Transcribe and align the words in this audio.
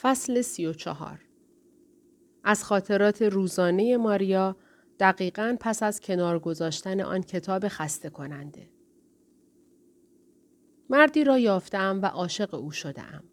فصل 0.00 0.40
سی 0.40 0.66
و 0.66 0.72
چهار 0.72 1.20
از 2.44 2.64
خاطرات 2.64 3.22
روزانه 3.22 3.96
ماریا 3.96 4.56
دقیقا 5.00 5.56
پس 5.60 5.82
از 5.82 6.00
کنار 6.00 6.38
گذاشتن 6.38 7.00
آن 7.00 7.22
کتاب 7.22 7.68
خسته 7.68 8.10
کننده. 8.10 8.70
مردی 10.90 11.24
را 11.24 11.38
یافتم 11.38 12.00
و 12.02 12.06
عاشق 12.06 12.54
او 12.54 12.70
شدم. 12.70 13.24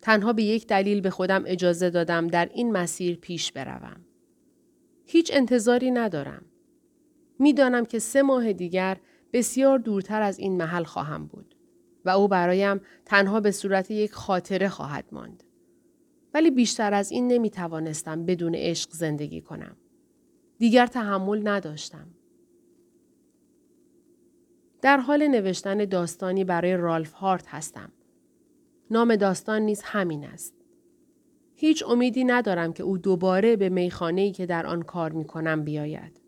تنها 0.00 0.32
به 0.32 0.42
یک 0.42 0.66
دلیل 0.66 1.00
به 1.00 1.10
خودم 1.10 1.42
اجازه 1.46 1.90
دادم 1.90 2.26
در 2.26 2.50
این 2.54 2.72
مسیر 2.72 3.16
پیش 3.16 3.52
بروم. 3.52 4.00
هیچ 5.06 5.30
انتظاری 5.34 5.90
ندارم. 5.90 6.44
می‌دانم 7.38 7.84
که 7.84 7.98
سه 7.98 8.22
ماه 8.22 8.52
دیگر 8.52 8.96
بسیار 9.32 9.78
دورتر 9.78 10.22
از 10.22 10.38
این 10.38 10.56
محل 10.56 10.84
خواهم 10.84 11.26
بود 11.26 11.54
و 12.04 12.10
او 12.10 12.28
برایم 12.28 12.80
تنها 13.04 13.40
به 13.40 13.50
صورت 13.50 13.90
یک 13.90 14.12
خاطره 14.12 14.68
خواهد 14.68 15.04
ماند. 15.12 15.44
ولی 16.34 16.50
بیشتر 16.50 16.94
از 16.94 17.10
این 17.10 17.28
نمی 17.28 17.50
توانستم 17.50 18.26
بدون 18.26 18.54
عشق 18.54 18.90
زندگی 18.90 19.40
کنم. 19.40 19.76
دیگر 20.58 20.86
تحمل 20.86 21.48
نداشتم. 21.48 22.06
در 24.82 24.96
حال 24.96 25.28
نوشتن 25.28 25.84
داستانی 25.84 26.44
برای 26.44 26.76
رالف 26.76 27.12
هارت 27.12 27.48
هستم. 27.48 27.92
نام 28.90 29.16
داستان 29.16 29.62
نیز 29.62 29.82
همین 29.84 30.24
است. 30.24 30.54
هیچ 31.54 31.84
امیدی 31.88 32.24
ندارم 32.24 32.72
که 32.72 32.82
او 32.82 32.98
دوباره 32.98 33.56
به 33.56 33.68
میخانه‌ای 33.68 34.32
که 34.32 34.46
در 34.46 34.66
آن 34.66 34.82
کار 34.82 35.12
می 35.12 35.24
کنم 35.24 35.64
بیاید. 35.64 36.20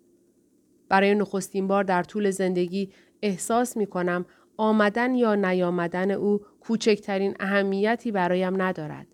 برای 0.88 1.14
نخستین 1.14 1.66
بار 1.66 1.84
در 1.84 2.02
طول 2.02 2.30
زندگی 2.30 2.90
احساس 3.22 3.76
می 3.76 3.86
کنم 3.86 4.26
آمدن 4.56 5.14
یا 5.14 5.34
نیامدن 5.34 6.10
او 6.10 6.40
کوچکترین 6.60 7.34
اهمیتی 7.40 8.12
برایم 8.12 8.62
ندارد. 8.62 9.13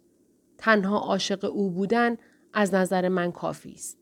تنها 0.61 0.99
عاشق 0.99 1.45
او 1.45 1.71
بودن 1.71 2.17
از 2.53 2.75
نظر 2.75 3.09
من 3.09 3.33
کافی 3.33 3.73
است. 3.73 3.99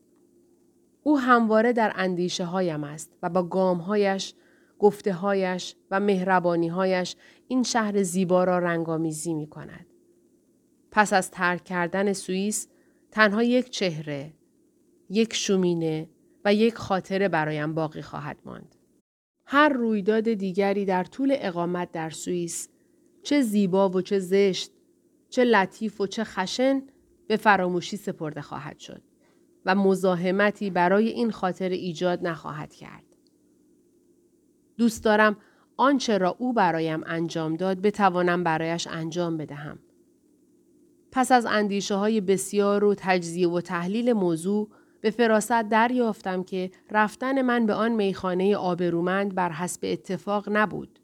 او 1.03 1.19
همواره 1.19 1.73
در 1.73 1.91
اندیشه 1.95 2.45
هایم 2.45 2.83
است 2.83 3.13
و 3.23 3.29
با 3.29 3.43
گامهایش، 3.43 4.33
گفته 4.79 5.13
هایش 5.13 5.75
و 5.91 5.99
مهربانی 5.99 6.67
هایش 6.67 7.15
این 7.47 7.63
شهر 7.63 8.03
زیبا 8.03 8.43
را 8.43 8.59
رنگامیزی 8.59 9.33
می 9.33 9.47
کند. 9.47 9.85
پس 10.91 11.13
از 11.13 11.31
ترک 11.31 11.63
کردن 11.63 12.13
سوئیس 12.13 12.67
تنها 13.11 13.43
یک 13.43 13.69
چهره، 13.69 14.33
یک 15.09 15.33
شومینه 15.33 16.09
و 16.45 16.53
یک 16.53 16.75
خاطره 16.75 17.29
برایم 17.29 17.73
باقی 17.73 18.01
خواهد 18.01 18.37
ماند. 18.45 18.75
هر 19.45 19.69
رویداد 19.69 20.33
دیگری 20.33 20.85
در 20.85 21.03
طول 21.03 21.35
اقامت 21.39 21.91
در 21.91 22.09
سوئیس 22.09 22.69
چه 23.23 23.41
زیبا 23.41 23.89
و 23.89 24.01
چه 24.01 24.19
زشت 24.19 24.71
چه 25.29 25.43
لطیف 25.43 26.01
و 26.01 26.07
چه 26.07 26.23
خشن 26.23 26.81
به 27.27 27.37
فراموشی 27.37 27.97
سپرده 27.97 28.41
خواهد 28.41 28.79
شد 28.79 29.01
و 29.65 29.75
مزاحمتی 29.75 30.69
برای 30.69 31.07
این 31.09 31.31
خاطر 31.31 31.69
ایجاد 31.69 32.27
نخواهد 32.27 32.73
کرد. 32.73 33.03
دوست 34.77 35.03
دارم 35.03 35.37
آنچه 35.77 36.17
را 36.17 36.35
او 36.39 36.53
برایم 36.53 37.03
انجام 37.05 37.55
داد 37.55 37.81
بتوانم 37.81 38.43
برایش 38.43 38.87
انجام 38.87 39.37
بدهم. 39.37 39.79
پس 41.11 41.31
از 41.31 41.45
اندیشه 41.45 41.95
های 41.95 42.21
بسیار 42.21 42.83
و 42.83 42.95
تجزیه 42.97 43.49
و 43.49 43.61
تحلیل 43.61 44.13
موضوع 44.13 44.69
به 45.01 45.09
فراست 45.11 45.61
دریافتم 45.61 46.43
که 46.43 46.71
رفتن 46.91 47.41
من 47.41 47.65
به 47.65 47.73
آن 47.73 47.91
میخانه 47.91 48.55
آبرومند 48.55 49.35
بر 49.35 49.51
حسب 49.51 49.79
اتفاق 49.83 50.49
نبود 50.51 50.99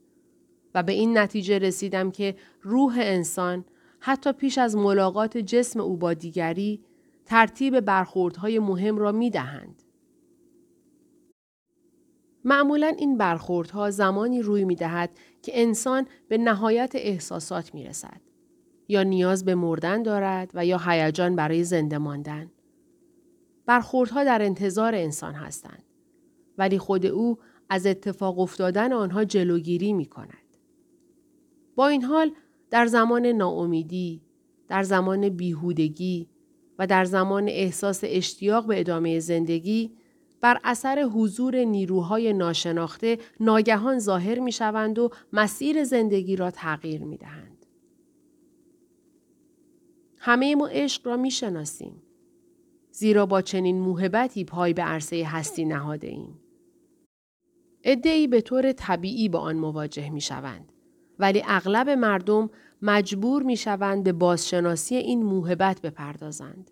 و 0.76 0.84
به 0.84 0.92
این 0.92 1.18
نتیجه 1.18 1.60
رسیدم 1.60 2.12
که 2.12 2.36
روح 2.62 2.98
انسان 3.00 3.66
حتی 4.06 4.32
پیش 4.34 4.58
از 4.58 4.76
ملاقات 4.76 5.38
جسم 5.38 5.80
او 5.80 5.98
با 5.98 6.14
دیگری 6.14 6.84
ترتیب 7.26 7.80
برخوردهای 7.80 8.60
مهم 8.60 8.98
را 8.98 9.12
می 9.12 9.30
دهند. 9.30 9.84
معمولا 12.44 12.88
این 12.88 13.18
برخوردها 13.18 13.92
زمانی 13.92 14.42
روی 14.42 14.66
می 14.66 14.76
دهد 14.76 15.10
که 15.42 15.62
انسان 15.62 16.08
به 16.28 16.38
نهایت 16.38 16.92
احساسات 16.96 17.74
می 17.74 17.84
رسد. 17.84 18.22
یا 18.88 19.04
نیاز 19.04 19.46
به 19.46 19.56
مردن 19.56 20.04
دارد 20.04 20.52
و 20.54 20.66
یا 20.66 20.78
هیجان 20.86 21.36
برای 21.36 21.64
زنده 21.64 21.98
ماندن. 21.98 22.52
برخوردها 23.66 24.24
در 24.24 24.42
انتظار 24.42 24.96
انسان 24.96 25.34
هستند. 25.34 25.84
ولی 26.58 26.78
خود 26.78 27.06
او 27.06 27.38
از 27.70 27.86
اتفاق 27.86 28.40
افتادن 28.40 28.94
آنها 28.94 29.24
جلوگیری 29.24 29.94
می 29.94 30.06
کند. 30.06 30.58
با 31.76 31.88
این 31.88 32.04
حال 32.04 32.32
در 32.70 32.86
زمان 32.86 33.26
ناامیدی، 33.26 34.22
در 34.68 34.84
زمان 34.84 35.30
بیهودگی 35.30 36.30
و 36.80 36.88
در 36.88 37.06
زمان 37.06 37.50
احساس 37.50 38.00
اشتیاق 38.04 38.68
به 38.68 38.80
ادامه 38.80 39.20
زندگی 39.20 39.92
بر 40.42 40.60
اثر 40.64 41.02
حضور 41.02 41.56
نیروهای 41.56 42.34
ناشناخته 42.34 43.18
ناگهان 43.40 44.00
ظاهر 44.00 44.40
می 44.40 44.52
شوند 44.52 45.00
و 45.00 45.10
مسیر 45.34 45.84
زندگی 45.84 46.36
را 46.36 46.52
تغییر 46.52 47.04
می 47.04 47.18
دهند. 47.18 47.66
همه 50.18 50.56
ما 50.56 50.68
عشق 50.68 51.08
را 51.08 51.18
می 51.18 51.32
شناسیم. 51.32 52.02
زیرا 52.92 53.26
با 53.26 53.42
چنین 53.42 53.80
موهبتی 53.80 54.46
پای 54.46 54.74
به 54.74 54.82
عرصه 54.82 55.24
هستی 55.26 55.66
نهاده 55.66 56.08
ایم. 56.08 56.40
ادهی 57.84 58.28
به 58.28 58.42
طور 58.42 58.72
طبیعی 58.72 59.30
با 59.30 59.40
آن 59.40 59.56
مواجه 59.56 60.10
می 60.10 60.22
شوند. 60.22 60.72
ولی 61.20 61.44
اغلب 61.48 61.90
مردم 61.90 62.50
مجبور 62.82 63.44
می 63.44 63.58
شوند 63.58 64.04
به 64.04 64.12
بازشناسی 64.12 64.96
این 64.96 65.24
موهبت 65.24 65.82
بپردازند. 65.82 66.72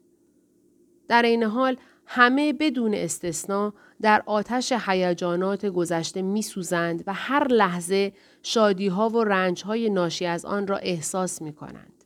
در 1.07 1.21
این 1.21 1.43
حال 1.43 1.77
همه 2.05 2.53
بدون 2.53 2.93
استثنا 2.93 3.73
در 4.01 4.23
آتش 4.25 4.73
هیجانات 4.85 5.65
گذشته 5.65 6.21
می 6.21 6.41
سوزند 6.41 7.03
و 7.07 7.13
هر 7.13 7.47
لحظه 7.47 8.13
شادی 8.43 8.87
ها 8.87 9.09
و 9.09 9.23
رنج 9.23 9.63
های 9.63 9.89
ناشی 9.89 10.25
از 10.25 10.45
آن 10.45 10.67
را 10.67 10.77
احساس 10.77 11.41
می 11.41 11.53
کنند. 11.53 12.03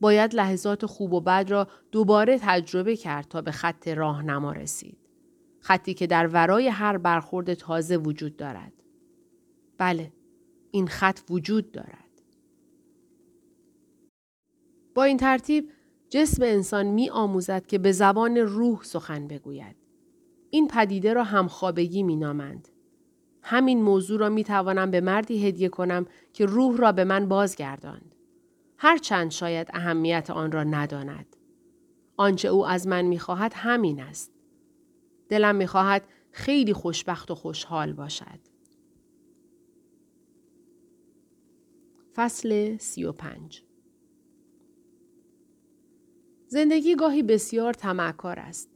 باید 0.00 0.34
لحظات 0.34 0.86
خوب 0.86 1.12
و 1.12 1.20
بد 1.20 1.46
را 1.50 1.68
دوباره 1.92 2.38
تجربه 2.42 2.96
کرد 2.96 3.28
تا 3.28 3.42
به 3.42 3.50
خط 3.50 3.88
راهنما 3.88 4.52
رسید. 4.52 4.98
خطی 5.60 5.94
که 5.94 6.06
در 6.06 6.26
ورای 6.26 6.68
هر 6.68 6.98
برخورد 6.98 7.54
تازه 7.54 7.96
وجود 7.96 8.36
دارد. 8.36 8.72
بله، 9.78 10.12
این 10.76 10.88
خط 10.88 11.20
وجود 11.30 11.72
دارد. 11.72 12.22
با 14.94 15.04
این 15.04 15.16
ترتیب 15.16 15.70
جسم 16.10 16.42
انسان 16.42 16.86
می 16.86 17.10
آموزد 17.10 17.66
که 17.66 17.78
به 17.78 17.92
زبان 17.92 18.36
روح 18.36 18.82
سخن 18.82 19.28
بگوید. 19.28 19.76
این 20.50 20.68
پدیده 20.68 21.12
را 21.12 21.24
همخوابگی 21.24 22.02
می 22.02 22.16
نامند. 22.16 22.68
همین 23.42 23.82
موضوع 23.82 24.20
را 24.20 24.28
می 24.28 24.44
توانم 24.44 24.90
به 24.90 25.00
مردی 25.00 25.46
هدیه 25.48 25.68
کنم 25.68 26.06
که 26.32 26.46
روح 26.46 26.76
را 26.76 26.92
به 26.92 27.04
من 27.04 27.28
بازگرداند. 27.28 28.14
هرچند 28.78 29.30
شاید 29.30 29.68
اهمیت 29.74 30.30
آن 30.30 30.52
را 30.52 30.64
نداند. 30.64 31.36
آنچه 32.16 32.48
او 32.48 32.66
از 32.66 32.86
من 32.86 33.02
می 33.02 33.18
خواهد 33.18 33.52
همین 33.54 34.00
است. 34.00 34.32
دلم 35.28 35.56
می 35.56 35.66
خواهد 35.66 36.02
خیلی 36.30 36.72
خوشبخت 36.72 37.30
و 37.30 37.34
خوشحال 37.34 37.92
باشد. 37.92 38.45
فصل 42.16 42.76
سی 42.76 43.04
و 43.04 43.12
پنج 43.12 43.62
زندگی 46.48 46.94
گاهی 46.94 47.22
بسیار 47.22 47.74
تمکار 47.74 48.38
است. 48.38 48.70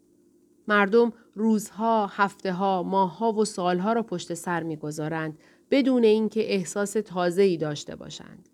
مردم 0.69 1.13
روزها، 1.35 2.07
هفته 2.07 2.53
ها، 2.53 2.83
ماهها 2.83 3.33
و 3.33 3.45
سالها 3.45 3.93
را 3.93 4.03
پشت 4.03 4.35
سر 4.35 4.63
می‌گذارند 4.63 5.39
بدون 5.71 6.05
اینکه 6.05 6.55
احساس 6.55 6.93
تازه 6.93 7.43
ای 7.43 7.57
داشته 7.57 7.97
باشند. 7.97 8.49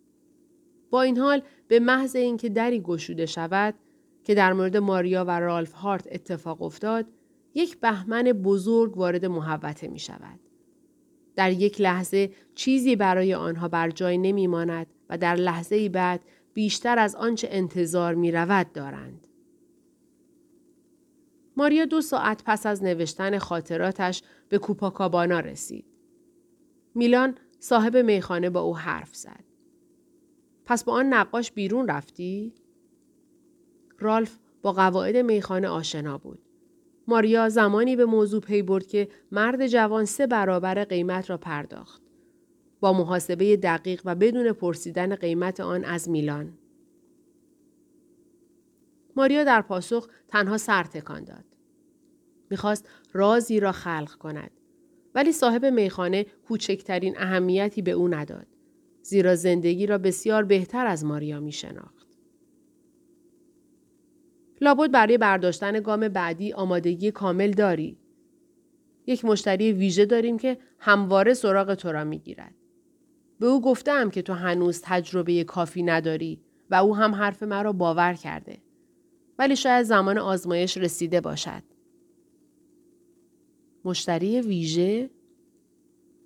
با 0.91 1.03
این 1.03 1.19
حال 1.19 1.43
به 1.69 1.81
محض 1.81 2.17
اینکه 2.17 2.49
دری 2.49 2.81
گشوده 2.81 3.27
شود 3.27 3.75
که 4.25 4.35
در 4.35 4.53
مورد 4.53 4.77
ماریا 4.77 5.25
و 5.25 5.31
رالف 5.41 5.73
هارت 5.73 6.09
اتفاق 6.11 6.63
افتاد، 6.63 7.07
یک 7.55 7.81
بهمن 7.81 8.23
بزرگ 8.23 8.97
وارد 8.97 9.25
محوته 9.25 9.89
می 9.89 9.99
شود. 9.99 10.41
در 11.37 11.53
یک 11.53 11.81
لحظه 11.81 12.31
چیزی 12.55 12.97
برای 12.97 13.35
آنها 13.35 13.69
بر 13.69 13.91
جای 13.91 14.19
نمی 14.19 14.47
ماند 14.47 14.87
و 15.11 15.19
در 15.19 15.35
لحظه 15.35 15.89
بعد 15.89 16.21
بیشتر 16.55 16.99
از 16.99 17.15
آنچه 17.15 17.49
انتظار 17.51 18.15
می 18.15 18.33
رود 18.33 18.73
دارند. 18.73 19.27
ماریا 21.57 21.85
دو 21.85 22.01
ساعت 22.01 22.43
پس 22.47 22.67
از 22.67 22.83
نوشتن 22.85 23.39
خاطراتش 23.39 24.23
به 24.49 24.59
کوپاکابانا 24.59 25.41
رسید. 25.41 25.85
میلان 26.95 27.35
صاحب 27.59 27.97
میخانه 27.97 28.51
با 28.51 28.61
او 28.61 28.77
حرف 28.77 29.15
زد. 29.15 29.45
پس 30.65 30.85
با 30.85 30.93
آن 30.93 31.07
نقاش 31.15 31.53
بیرون 31.53 31.89
رفتی؟ 31.89 32.55
رالف 33.99 34.39
با 34.63 34.73
قواعد 34.73 35.17
میخانه 35.17 35.69
آشنا 35.69 36.19
بود. 36.19 36.46
ماریا 37.09 37.49
زمانی 37.49 37.97
به 37.97 38.05
موضوع 38.05 38.41
پی 38.41 38.63
برد 38.63 38.87
که 38.87 39.09
مرد 39.33 39.67
جوان 39.67 40.05
سه 40.05 40.27
برابر 40.27 40.85
قیمت 40.85 41.31
را 41.31 41.37
پرداخت. 41.37 42.03
با 42.81 42.93
محاسبه 42.93 43.57
دقیق 43.57 44.03
و 44.05 44.15
بدون 44.15 44.53
پرسیدن 44.53 45.15
قیمت 45.15 45.61
آن 45.61 45.85
از 45.85 46.09
میلان. 46.09 46.59
ماریا 49.17 49.45
در 49.45 49.63
پاسخ 49.63 50.09
تنها 50.29 50.59
سر 50.59 50.85
تکان 50.85 51.25
داد. 51.25 51.45
می‌خواست 52.51 52.89
رازی 53.13 53.61
را 53.61 53.73
خلق 53.73 54.15
کند. 54.15 54.51
ولی 55.15 55.33
صاحب 55.33 55.65
میخانه 55.65 56.27
کوچکترین 56.49 57.19
اهمیتی 57.19 57.83
به 57.83 57.91
او 57.91 58.09
نداد. 58.09 58.47
زیرا 59.03 59.35
زندگی 59.35 59.87
را 59.87 59.99
بسیار 59.99 60.45
بهتر 60.45 60.87
از 60.87 61.05
ماریا 61.05 61.41
می 61.41 61.53
شناخت. 61.53 61.96
لابد 64.61 64.91
برای 64.91 65.19
برداشتن 65.19 65.81
گام 65.81 66.09
بعدی 66.09 66.53
آمادگی 66.53 67.11
کامل 67.11 67.51
داری. 67.51 67.99
یک 69.07 69.25
مشتری 69.25 69.73
ویژه 69.73 70.07
داریم 70.07 70.39
که 70.39 70.59
همواره 70.79 71.35
سراغ 71.35 71.75
تو 71.75 71.93
را 71.93 72.05
می 72.05 72.19
گیرد. 72.19 72.55
به 73.41 73.47
او 73.47 73.61
گفتم 73.61 74.11
که 74.11 74.23
تو 74.23 74.33
هنوز 74.33 74.81
تجربه 74.85 75.45
کافی 75.45 75.83
نداری 75.83 76.41
و 76.71 76.75
او 76.75 76.97
هم 76.97 77.15
حرف 77.15 77.43
مرا 77.43 77.73
باور 77.73 78.15
کرده. 78.15 78.59
ولی 79.39 79.57
شاید 79.57 79.83
زمان 79.83 80.19
آزمایش 80.19 80.77
رسیده 80.77 81.21
باشد. 81.21 81.63
مشتری 83.85 84.41
ویژه؟ 84.41 85.11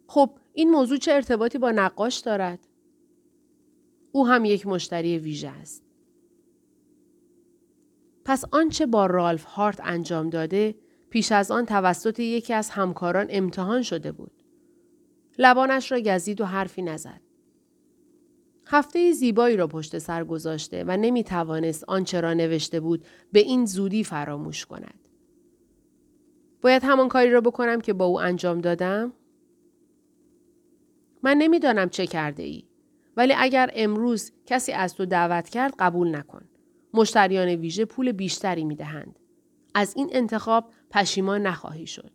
خب 0.06 0.30
این 0.52 0.70
موضوع 0.70 0.98
چه 0.98 1.12
ارتباطی 1.12 1.58
با 1.58 1.70
نقاش 1.70 2.18
دارد؟ 2.18 2.58
او 4.12 4.26
هم 4.26 4.44
یک 4.44 4.66
مشتری 4.66 5.18
ویژه 5.18 5.48
است. 5.48 5.89
پس 8.24 8.44
آنچه 8.52 8.86
با 8.86 9.06
رالف 9.06 9.44
هارت 9.44 9.80
انجام 9.84 10.30
داده 10.30 10.74
پیش 11.10 11.32
از 11.32 11.50
آن 11.50 11.66
توسط 11.66 12.20
یکی 12.20 12.54
از 12.54 12.70
همکاران 12.70 13.26
امتحان 13.30 13.82
شده 13.82 14.12
بود. 14.12 14.32
لبانش 15.38 15.92
را 15.92 16.00
گزید 16.00 16.40
و 16.40 16.44
حرفی 16.44 16.82
نزد. 16.82 17.20
هفته 18.66 19.12
زیبایی 19.12 19.56
را 19.56 19.66
پشت 19.66 19.98
سر 19.98 20.24
گذاشته 20.24 20.84
و 20.86 20.96
نمی 20.96 21.24
توانست 21.24 21.84
آنچه 21.88 22.20
را 22.20 22.34
نوشته 22.34 22.80
بود 22.80 23.04
به 23.32 23.40
این 23.40 23.66
زودی 23.66 24.04
فراموش 24.04 24.66
کند. 24.66 25.08
باید 26.62 26.82
همان 26.84 27.08
کاری 27.08 27.30
را 27.30 27.40
بکنم 27.40 27.80
که 27.80 27.92
با 27.92 28.04
او 28.04 28.20
انجام 28.20 28.60
دادم؟ 28.60 29.12
من 31.22 31.36
نمی‌دانم 31.36 31.88
چه 31.88 32.06
کرده 32.06 32.42
ای. 32.42 32.64
ولی 33.16 33.34
اگر 33.38 33.70
امروز 33.74 34.32
کسی 34.46 34.72
از 34.72 34.94
تو 34.94 35.06
دعوت 35.06 35.48
کرد 35.48 35.74
قبول 35.78 36.16
نکن. 36.16 36.49
مشتریان 36.94 37.48
ویژه 37.48 37.84
پول 37.84 38.12
بیشتری 38.12 38.64
می 38.64 38.76
دهند. 38.76 39.18
از 39.74 39.96
این 39.96 40.10
انتخاب 40.12 40.72
پشیمان 40.90 41.42
نخواهی 41.42 41.86
شد. 41.86 42.10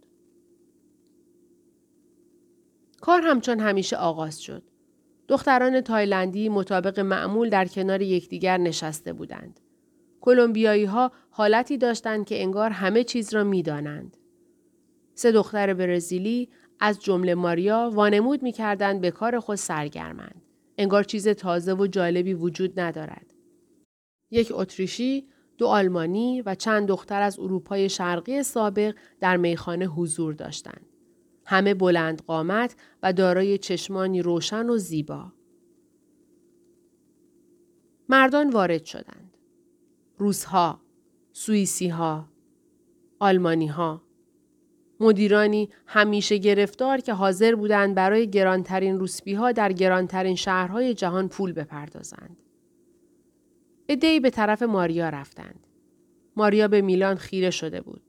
کار 3.01 3.21
همچون 3.21 3.59
همیشه 3.59 3.97
آغاز 3.97 4.41
شد. 4.41 4.63
دختران 5.27 5.81
تایلندی 5.81 6.49
مطابق 6.49 6.99
معمول 6.99 7.49
در 7.49 7.65
کنار 7.65 8.01
یکدیگر 8.01 8.57
نشسته 8.57 9.13
بودند. 9.13 9.59
کلمبیایی 10.21 10.85
ها 10.85 11.11
حالتی 11.29 11.77
داشتند 11.77 12.25
که 12.25 12.41
انگار 12.41 12.69
همه 12.69 13.03
چیز 13.03 13.33
را 13.33 13.43
می 13.43 13.63
دانند. 13.63 14.17
سه 15.13 15.31
دختر 15.31 15.73
برزیلی 15.73 16.49
از 16.79 16.99
جمله 16.99 17.35
ماریا 17.35 17.91
وانمود 17.93 18.43
می 18.43 18.51
کردند 18.51 19.01
به 19.01 19.11
کار 19.11 19.39
خود 19.39 19.55
سرگرمند. 19.55 20.41
انگار 20.77 21.03
چیز 21.03 21.27
تازه 21.27 21.73
و 21.73 21.87
جالبی 21.87 22.33
وجود 22.33 22.79
ندارد. 22.79 23.34
یک 24.35 24.51
اتریشی، 24.55 25.27
دو 25.57 25.67
آلمانی 25.67 26.41
و 26.41 26.55
چند 26.55 26.87
دختر 26.87 27.21
از 27.21 27.39
اروپای 27.39 27.89
شرقی 27.89 28.43
سابق 28.43 28.95
در 29.19 29.37
میخانه 29.37 29.85
حضور 29.85 30.33
داشتند. 30.33 30.85
همه 31.45 31.73
بلند 31.73 32.21
قامت 32.21 32.75
و 33.03 33.13
دارای 33.13 33.57
چشمانی 33.57 34.21
روشن 34.21 34.69
و 34.69 34.77
زیبا. 34.77 35.31
مردان 38.09 38.49
وارد 38.49 38.85
شدند. 38.85 39.37
روسها، 40.17 40.81
سوئیسیها، 41.33 42.29
آلمانیها، 43.19 44.01
مدیرانی 44.99 45.69
همیشه 45.85 46.37
گرفتار 46.37 46.97
که 46.97 47.13
حاضر 47.13 47.55
بودند 47.55 47.95
برای 47.95 48.29
گرانترین 48.29 48.99
روسبی 48.99 49.33
ها 49.33 49.51
در 49.51 49.71
گرانترین 49.73 50.35
شهرهای 50.35 50.93
جهان 50.93 51.29
پول 51.29 51.51
بپردازند. 51.51 52.44
ادهی 53.89 54.19
به 54.19 54.29
طرف 54.29 54.63
ماریا 54.63 55.09
رفتند. 55.09 55.67
ماریا 56.35 56.67
به 56.67 56.81
میلان 56.81 57.15
خیره 57.15 57.49
شده 57.49 57.81
بود. 57.81 58.01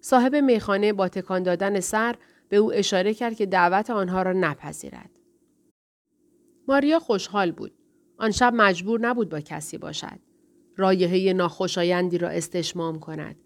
صاحب 0.00 0.36
میخانه 0.36 0.92
با 0.92 1.08
تکان 1.08 1.42
دادن 1.42 1.80
سر 1.80 2.16
به 2.48 2.56
او 2.56 2.72
اشاره 2.72 3.14
کرد 3.14 3.34
که 3.34 3.46
دعوت 3.46 3.90
آنها 3.90 4.22
را 4.22 4.32
نپذیرد. 4.32 5.10
ماریا 6.68 6.98
خوشحال 6.98 7.52
بود. 7.52 7.72
آن 8.18 8.30
شب 8.30 8.52
مجبور 8.56 9.00
نبود 9.00 9.28
با 9.28 9.40
کسی 9.40 9.78
باشد. 9.78 10.18
رایحه 10.76 11.32
ناخوشایندی 11.32 12.18
را 12.18 12.28
استشمام 12.28 13.00
کند 13.00 13.36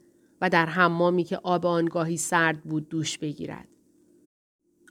و 0.41 0.51
در 0.51 0.67
حمامی 0.67 1.25
که 1.25 1.37
آب 1.37 1.67
آنگاهی 1.67 2.17
سرد 2.17 2.63
بود 2.63 2.89
دوش 2.89 3.19
بگیرد. 3.19 3.69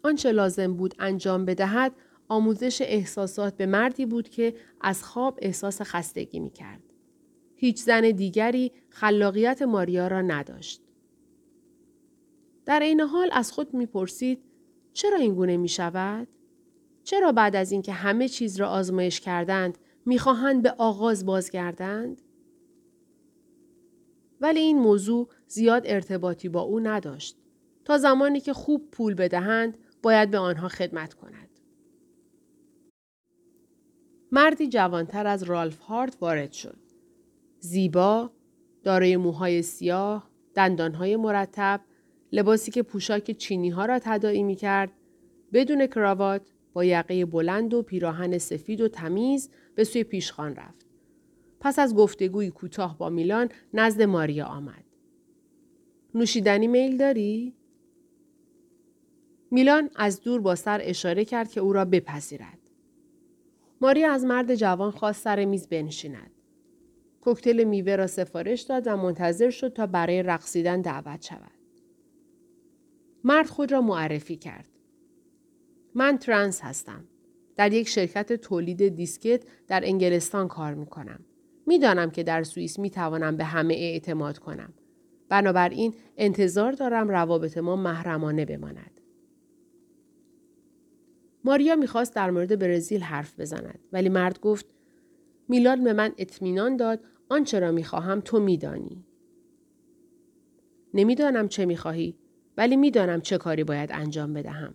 آنچه 0.04 0.32
لازم 0.32 0.74
بود 0.74 0.96
انجام 1.00 1.46
بدهد 1.46 1.92
آموزش 2.30 2.82
احساسات 2.82 3.58
به 3.58 3.66
مردی 3.66 4.06
بود 4.06 4.30
که 4.30 4.56
از 4.82 5.04
خواب 5.04 5.40
احساس 5.42 5.82
خستگی 5.82 6.40
می 6.40 6.50
کرد. 6.50 6.84
هیچ 7.56 7.82
زن 7.82 8.12
دیگری 8.12 8.72
خلاقیت 8.90 9.62
ماریا 9.62 10.08
را 10.08 10.22
نداشت. 10.22 10.82
در 12.66 12.80
این 12.80 13.02
حال 13.02 13.30
از 13.34 13.52
خود 13.52 13.74
می‌پرسید 13.74 14.44
چرا 14.94 15.18
این 15.18 15.36
گونه 15.36 15.58
می 15.58 15.70
شود؟ 15.70 16.28
چرا 17.04 17.32
بعد 17.32 17.56
از 17.56 17.72
اینکه 17.72 17.92
همه 17.92 18.30
چیز 18.30 18.60
را 18.60 18.70
آزمایش 18.70 19.20
کردند 19.20 19.78
می‌خواهند 20.06 20.64
به 20.64 20.72
آغاز 20.78 21.26
بازگردند؟ 21.26 22.22
ولی 24.42 24.60
این 24.60 24.80
موضوع 24.80 25.30
زیاد 25.48 25.84
ارتباطی 25.86 26.50
با 26.50 26.62
او 26.62 26.80
نداشت. 26.80 27.38
تا 27.86 27.98
زمانی 27.98 28.40
که 28.40 28.54
خوب 28.54 28.92
پول 28.92 29.14
بدهند 29.14 29.78
باید 30.04 30.32
به 30.32 30.38
آنها 30.38 30.68
خدمت 30.68 31.14
کند. 31.14 31.57
مردی 34.32 34.68
جوانتر 34.68 35.28
از 35.28 35.44
رالف 35.44 35.80
هارت 35.80 36.18
وارد 36.22 36.52
شد. 36.52 36.78
زیبا، 37.60 38.32
دارای 38.84 39.18
موهای 39.18 39.62
سیاه، 39.62 40.30
دندانهای 40.54 41.16
مرتب، 41.16 41.82
لباسی 42.32 42.72
که 42.72 42.84
پوشاک 42.84 43.32
چینی 43.32 43.70
ها 43.70 43.86
را 43.86 44.00
تداعی 44.00 44.44
می 44.44 44.56
کرد، 44.56 44.92
بدون 45.54 45.88
کراوات 45.88 46.42
با 46.74 46.86
یقه 46.86 47.26
بلند 47.26 47.74
و 47.74 47.82
پیراهن 47.82 48.38
سفید 48.38 48.82
و 48.82 48.88
تمیز 48.88 49.50
به 49.76 49.84
سوی 49.84 50.04
پیشخان 50.04 50.56
رفت. 50.56 50.86
پس 51.60 51.80
از 51.80 51.96
گفتگوی 51.96 52.50
کوتاه 52.50 52.98
با 52.98 53.10
میلان 53.10 53.50
نزد 53.74 54.02
ماریا 54.02 54.46
آمد. 54.46 54.84
نوشیدنی 56.16 56.68
میل 56.68 56.98
داری؟ 56.98 57.54
میلان 59.52 59.90
از 59.96 60.22
دور 60.22 60.42
با 60.42 60.56
سر 60.56 60.80
اشاره 60.84 61.26
کرد 61.26 61.52
که 61.52 61.60
او 61.60 61.74
را 61.74 61.86
بپذیرد. 61.86 62.67
ماریا 63.82 64.12
از 64.12 64.26
مرد 64.26 64.56
جوان 64.56 64.92
خواست 64.92 65.24
سر 65.24 65.46
میز 65.46 65.68
بنشیند. 65.68 66.32
کوکتل 67.22 67.64
میوه 67.64 67.96
را 67.96 68.08
سفارش 68.08 68.62
داد 68.62 68.88
و 68.88 68.98
منتظر 68.98 69.50
شد 69.50 69.74
تا 69.74 69.88
برای 69.88 70.24
رقصیدن 70.24 70.82
دعوت 70.82 71.26
شود. 71.26 71.52
مرد 73.24 73.48
خود 73.48 73.72
را 73.72 73.82
معرفی 73.82 74.36
کرد. 74.36 74.70
من 75.96 76.18
ترانس 76.18 76.62
هستم. 76.62 77.04
در 77.56 77.74
یک 77.74 77.88
شرکت 77.88 78.34
تولید 78.34 78.88
دیسکت 78.88 79.44
در 79.68 79.82
انگلستان 79.86 80.48
کار 80.48 80.74
می 80.74 80.86
کنم. 80.86 81.20
می‌دانم 81.66 82.12
که 82.12 82.24
در 82.24 82.44
سوئیس 82.44 82.80
می 82.80 82.90
توانم 82.90 83.38
به 83.38 83.44
همه 83.44 83.74
اعتماد 83.74 84.38
کنم. 84.38 84.74
بنابراین 85.30 85.94
انتظار 86.18 86.72
دارم 86.72 87.10
روابط 87.10 87.58
ما 87.58 87.76
محرمانه 87.76 88.46
بماند. 88.46 88.97
ماریا 91.48 91.76
می‌خواست 91.76 92.16
در 92.16 92.32
مورد 92.32 92.60
برزیل 92.60 93.02
حرف 93.02 93.40
بزند 93.40 93.80
ولی 93.92 94.10
مرد 94.10 94.40
گفت 94.40 94.66
میلاد 95.50 95.84
به 95.84 95.94
من 95.94 96.14
اطمینان 96.18 96.78
داد 96.78 97.00
آنچه 97.30 97.60
را 97.60 97.72
می‌خواهم 97.72 98.22
تو 98.22 98.40
میدانی. 98.40 99.06
نمی‌دانم 100.94 101.48
چه 101.48 101.66
می‌خواهی 101.66 102.18
ولی 102.58 102.76
می‌دانم 102.76 103.22
چه 103.22 103.38
کاری 103.38 103.64
باید 103.64 103.90
انجام 103.94 104.34
بدهم. 104.34 104.74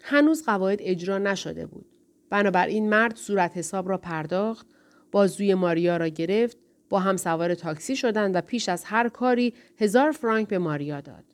هنوز 0.00 0.44
قواعد 0.44 0.78
اجرا 0.82 1.18
نشده 1.18 1.66
بود. 1.66 1.86
بنابراین 2.30 2.88
مرد 2.88 3.16
صورت 3.16 3.56
حساب 3.56 3.88
را 3.88 3.98
پرداخت، 3.98 4.66
بازوی 5.12 5.54
ماریا 5.54 5.96
را 5.96 6.08
گرفت، 6.08 6.58
با 6.88 6.98
هم 6.98 7.16
سوار 7.16 7.54
تاکسی 7.54 7.96
شدند 7.96 8.36
و 8.36 8.40
پیش 8.40 8.68
از 8.68 8.84
هر 8.84 9.08
کاری 9.08 9.54
هزار 9.78 10.10
فرانک 10.10 10.48
به 10.48 10.58
ماریا 10.58 11.00
داد. 11.00 11.33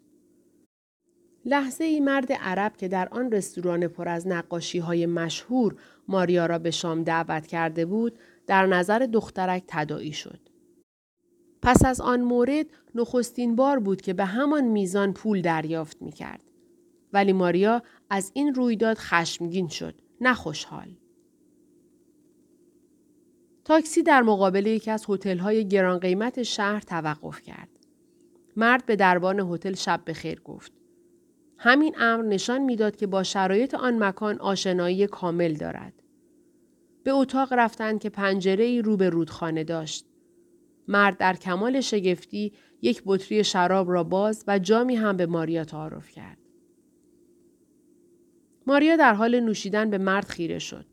لحظه 1.44 1.84
ای 1.84 2.00
مرد 2.00 2.32
عرب 2.32 2.76
که 2.76 2.88
در 2.88 3.08
آن 3.08 3.32
رستوران 3.32 3.88
پر 3.88 4.08
از 4.08 4.26
نقاشی 4.26 4.78
های 4.78 5.06
مشهور 5.06 5.76
ماریا 6.08 6.46
را 6.46 6.58
به 6.58 6.70
شام 6.70 7.02
دعوت 7.02 7.46
کرده 7.46 7.86
بود 7.86 8.18
در 8.46 8.66
نظر 8.66 8.98
دخترک 8.98 9.64
تداعی 9.68 10.12
شد. 10.12 10.40
پس 11.62 11.84
از 11.84 12.00
آن 12.00 12.20
مورد 12.20 12.66
نخستین 12.94 13.56
بار 13.56 13.78
بود 13.78 14.00
که 14.00 14.12
به 14.12 14.24
همان 14.24 14.64
میزان 14.64 15.12
پول 15.12 15.42
دریافت 15.42 16.02
می 16.02 16.12
کرد. 16.12 16.40
ولی 17.12 17.32
ماریا 17.32 17.82
از 18.10 18.30
این 18.34 18.54
رویداد 18.54 18.98
خشمگین 18.98 19.68
شد 19.68 19.94
نه 20.20 20.34
خوشحال. 20.34 20.88
تاکسی 23.64 24.02
در 24.02 24.22
مقابل 24.22 24.66
یکی 24.66 24.90
از 24.90 25.04
هتل‌های 25.08 25.68
گران 25.68 25.98
قیمت 25.98 26.42
شهر 26.42 26.80
توقف 26.80 27.42
کرد. 27.42 27.68
مرد 28.56 28.86
به 28.86 28.96
دربان 28.96 29.40
هتل 29.40 29.74
شب 29.74 30.00
به 30.04 30.12
خیر 30.12 30.40
گفت. 30.40 30.79
همین 31.62 31.94
امر 31.98 32.22
نشان 32.22 32.62
می‌داد 32.62 32.96
که 32.96 33.06
با 33.06 33.22
شرایط 33.22 33.74
آن 33.74 34.04
مکان 34.04 34.40
آشنایی 34.40 35.06
کامل 35.06 35.54
دارد. 35.54 35.92
به 37.04 37.10
اتاق 37.10 37.52
رفتند 37.52 38.00
که 38.00 38.10
پنجره 38.10 38.64
ای 38.64 38.82
رو 38.82 38.96
به 38.96 39.08
رودخانه 39.08 39.64
داشت. 39.64 40.06
مرد 40.88 41.16
در 41.16 41.36
کمال 41.36 41.80
شگفتی 41.80 42.52
یک 42.82 43.02
بطری 43.06 43.44
شراب 43.44 43.90
را 43.90 44.04
باز 44.04 44.44
و 44.46 44.58
جامی 44.58 44.96
هم 44.96 45.16
به 45.16 45.26
ماریا 45.26 45.64
تعارف 45.64 46.10
کرد. 46.10 46.38
ماریا 48.66 48.96
در 48.96 49.14
حال 49.14 49.40
نوشیدن 49.40 49.90
به 49.90 49.98
مرد 49.98 50.24
خیره 50.24 50.58
شد. 50.58 50.86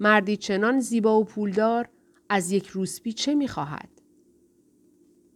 مردی 0.00 0.36
چنان 0.36 0.80
زیبا 0.80 1.20
و 1.20 1.24
پولدار 1.24 1.88
از 2.28 2.52
یک 2.52 2.66
روسپی 2.66 3.12
چه 3.12 3.34
می‌خواهد؟ 3.34 4.02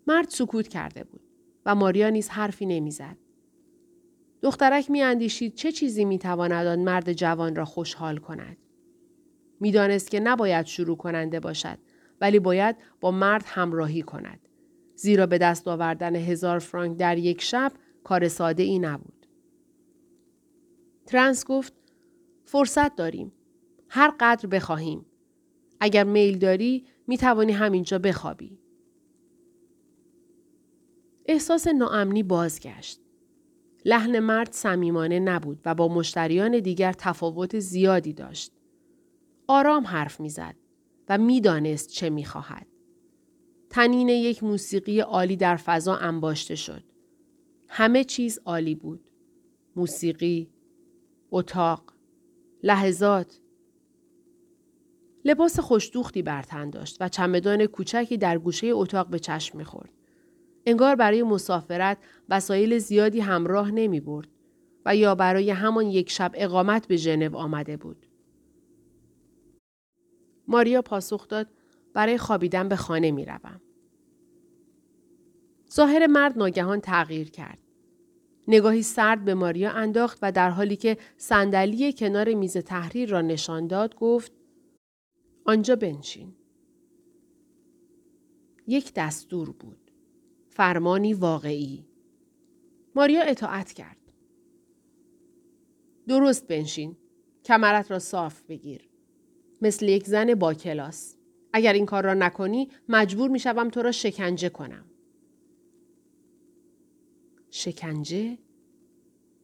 مرد 0.07 0.29
سکوت 0.29 0.69
کرده 0.69 1.05
بود 1.05 1.23
و 1.67 1.75
ماریا 1.75 2.11
نیز 2.11 2.29
حرفی 2.29 2.67
نمی‌زد. 2.67 3.26
دخترک 4.43 4.91
میاندیشید 4.91 5.55
چه 5.55 5.73
چیزی 5.73 6.05
می‌تواند 6.05 6.67
آن 6.67 6.79
مرد 6.79 7.13
جوان 7.13 7.57
را 7.57 7.65
خوشحال 7.65 8.19
کند. 8.19 8.57
می‌دانست 9.61 10.11
که 10.11 10.21
نباید 10.21 10.67
شروع 10.67 10.97
کننده 10.97 11.41
باشد 11.41 11.79
ولی 12.21 12.39
باید 12.39 12.77
با 13.01 13.11
مرد 13.11 13.45
همراهی 13.47 14.03
کند. 14.03 14.49
زیرا 14.95 15.27
به 15.27 15.39
دست 15.39 15.69
آوردن 15.69 16.17
هزار 16.17 16.59
فرانک 16.59 16.97
در 16.97 17.19
یک 17.19 17.43
شب 17.43 17.73
کار 18.05 18.29
ساده 18.29 18.63
ای 18.63 18.79
نبود. 18.79 19.27
ترنس 21.07 21.47
گفت 21.47 21.73
فرصت 22.45 22.97
داریم. 22.97 23.33
هر 23.89 24.13
قدر 24.21 24.47
بخواهیم. 24.47 25.07
اگر 25.81 26.05
میل 26.05 26.39
داری 26.39 26.87
می 27.07 27.19
توانی 27.19 27.53
همینجا 27.53 27.99
بخوابی. 27.99 28.59
احساس 31.27 31.67
ناامنی 31.67 32.23
بازگشت. 32.23 33.01
لحن 33.89 34.19
مرد 34.19 34.53
صمیمانه 34.53 35.19
نبود 35.19 35.61
و 35.65 35.75
با 35.75 35.89
مشتریان 35.89 36.61
دیگر 36.61 36.93
تفاوت 36.93 37.59
زیادی 37.59 38.13
داشت. 38.13 38.53
آرام 39.47 39.87
حرف 39.87 40.21
می‌زد 40.21 40.57
و 41.09 41.19
می‌دانست 41.19 41.91
چه 41.91 42.11
می‌خواهد. 42.11 42.67
تنین 43.71 44.09
یک 44.09 44.43
موسیقی 44.43 45.01
عالی 45.01 45.37
در 45.37 45.57
فضا 45.57 45.97
انباشته 45.97 46.55
شد. 46.55 46.83
همه 47.69 48.05
چیز 48.05 48.39
عالی 48.45 48.75
بود. 48.75 49.01
موسیقی، 49.77 50.51
اتاق، 51.31 51.93
لحظات. 52.63 53.41
لباس 55.25 55.61
خوشدوختی 55.61 56.23
بر 56.23 56.43
تن 56.43 56.71
داشت 56.71 56.97
و 57.01 57.09
چمدان 57.09 57.67
کوچکی 57.67 58.17
در 58.17 58.39
گوشه 58.39 58.67
اتاق 58.67 59.09
به 59.09 59.19
چشم 59.19 59.59
می‌خورد. 59.59 59.93
انگار 60.67 60.97
برای 60.97 61.23
مسافرت 61.23 61.99
وسایل 62.29 62.79
زیادی 62.79 63.21
همراه 63.21 63.71
نمی 63.71 64.01
برد 64.01 64.29
و 64.87 64.97
یا 64.97 65.15
برای 65.15 65.51
همان 65.51 65.87
یک 65.87 66.11
شب 66.11 66.33
اقامت 66.35 66.87
به 66.87 66.97
ژنو 66.97 67.37
آمده 67.37 67.77
بود. 67.77 68.07
ماریا 70.49 70.83
پاسخ 70.83 71.29
داد 71.29 71.47
برای 71.95 72.19
خوابیدن 72.19 72.69
به 72.69 72.77
خانه 72.77 73.11
می 73.11 73.25
روم. 73.25 73.61
ظاهر 75.73 76.07
مرد 76.07 76.39
ناگهان 76.39 76.81
تغییر 76.81 77.31
کرد. 77.31 77.59
نگاهی 78.49 78.83
سرد 78.83 79.25
به 79.25 79.35
ماریا 79.35 79.71
انداخت 79.71 80.19
و 80.23 80.33
در 80.33 80.51
حالی 80.51 80.77
که 80.77 80.97
صندلی 81.17 81.93
کنار 81.93 82.35
میز 82.35 82.57
تحریر 82.57 83.11
را 83.11 83.21
نشان 83.21 83.67
داد 83.67 83.95
گفت 83.95 84.33
آنجا 85.45 85.77
بنشین. 85.77 86.35
یک 88.67 88.93
دستور 88.95 89.51
بود. 89.51 89.86
فرمانی 90.57 91.15
واقعی. 91.15 91.87
ماریا 92.95 93.23
اطاعت 93.23 93.73
کرد. 93.73 93.97
درست 96.09 96.47
بنشین. 96.47 96.97
کمرت 97.45 97.91
را 97.91 97.99
صاف 97.99 98.43
بگیر. 98.43 98.89
مثل 99.63 99.89
یک 99.89 100.07
زن 100.07 100.35
با 100.35 100.55
کلاس. 100.55 101.17
اگر 101.53 101.73
این 101.73 101.87
کار 101.87 102.05
را 102.05 102.15
نکنی 102.15 102.71
مجبور 102.89 103.31
می 103.31 103.39
شوم 103.39 103.69
تو 103.69 103.83
را 103.83 103.93
شکنجه 103.93 104.49
کنم. 104.49 104.85
شکنجه؟ 107.51 108.39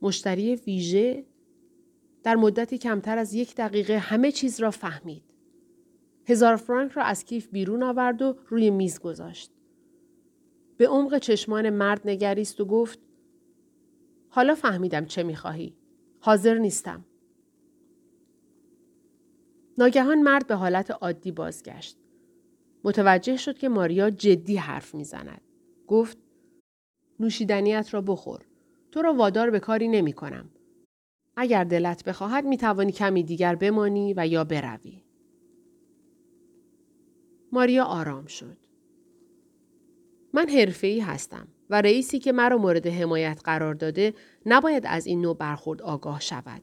مشتری 0.03 0.57
ویژه؟ 0.57 1.25
در 2.23 2.37
مدتی 2.37 2.79
کمتر 2.79 3.19
از 3.19 3.35
یک 3.35 3.55
دقیقه 3.55 3.99
همه 3.99 4.33
چیز 4.33 4.61
را 4.61 4.71
فهمید. 4.71 5.23
هزار 6.27 6.57
فرانک 6.57 6.93
را 6.93 7.03
از 7.03 7.25
کیف 7.25 7.49
بیرون 7.49 7.83
آورد 7.83 8.23
و 8.23 8.37
روی 8.49 8.71
میز 8.71 9.01
گذاشت. 9.01 9.53
به 10.83 10.89
عمق 10.89 11.19
چشمان 11.19 11.71
مرد 11.71 12.09
نگریست 12.09 12.61
و 12.61 12.65
گفت 12.65 12.99
حالا 14.29 14.55
فهمیدم 14.55 15.05
چه 15.05 15.23
می‌خواهی. 15.23 15.77
حاضر 16.21 16.59
نیستم. 16.59 17.05
ناگهان 19.79 20.23
مرد 20.23 20.47
به 20.47 20.55
حالت 20.55 20.91
عادی 20.91 21.33
بازگشت. 21.33 21.99
متوجه 22.85 23.37
شد 23.37 23.59
که 23.59 23.69
ماریا 23.69 24.11
جدی 24.11 24.57
حرف 24.57 24.95
می‌زند. 24.95 25.41
گفت 25.87 26.19
نوشیدنیت 27.21 27.95
را 27.95 28.01
بخور. 28.01 28.47
تو 28.93 29.03
را 29.03 29.15
وادار 29.15 29.51
به 29.51 29.61
کاری 29.61 29.89
نمی 29.89 30.13
کنم. 30.13 30.51
اگر 31.37 31.65
دلت 31.65 32.05
بخواهد 32.05 32.45
می 32.45 32.57
توانی 32.57 32.93
کمی 32.93 33.23
دیگر 33.23 33.55
بمانی 33.55 34.15
و 34.17 34.27
یا 34.27 34.45
بروی. 34.45 35.03
ماریا 37.53 37.85
آرام 37.85 38.27
شد. 38.27 38.57
من 40.33 40.49
حرفه‌ای 40.49 41.01
هستم 41.01 41.49
و 41.71 41.83
رئیسی 41.83 42.19
که 42.19 42.33
مرا 42.33 42.59
مورد 42.59 42.87
حمایت 42.87 43.41
قرار 43.45 43.75
داده 43.75 44.15
نباید 44.47 44.87
از 44.87 45.07
این 45.07 45.21
نوع 45.21 45.37
برخورد 45.37 45.83
آگاه 45.83 46.21
شود. 46.21 46.63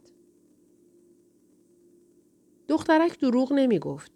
دخترک 2.68 3.20
دروغ 3.20 3.54
نمی 3.54 3.80
گفت. 3.80 4.12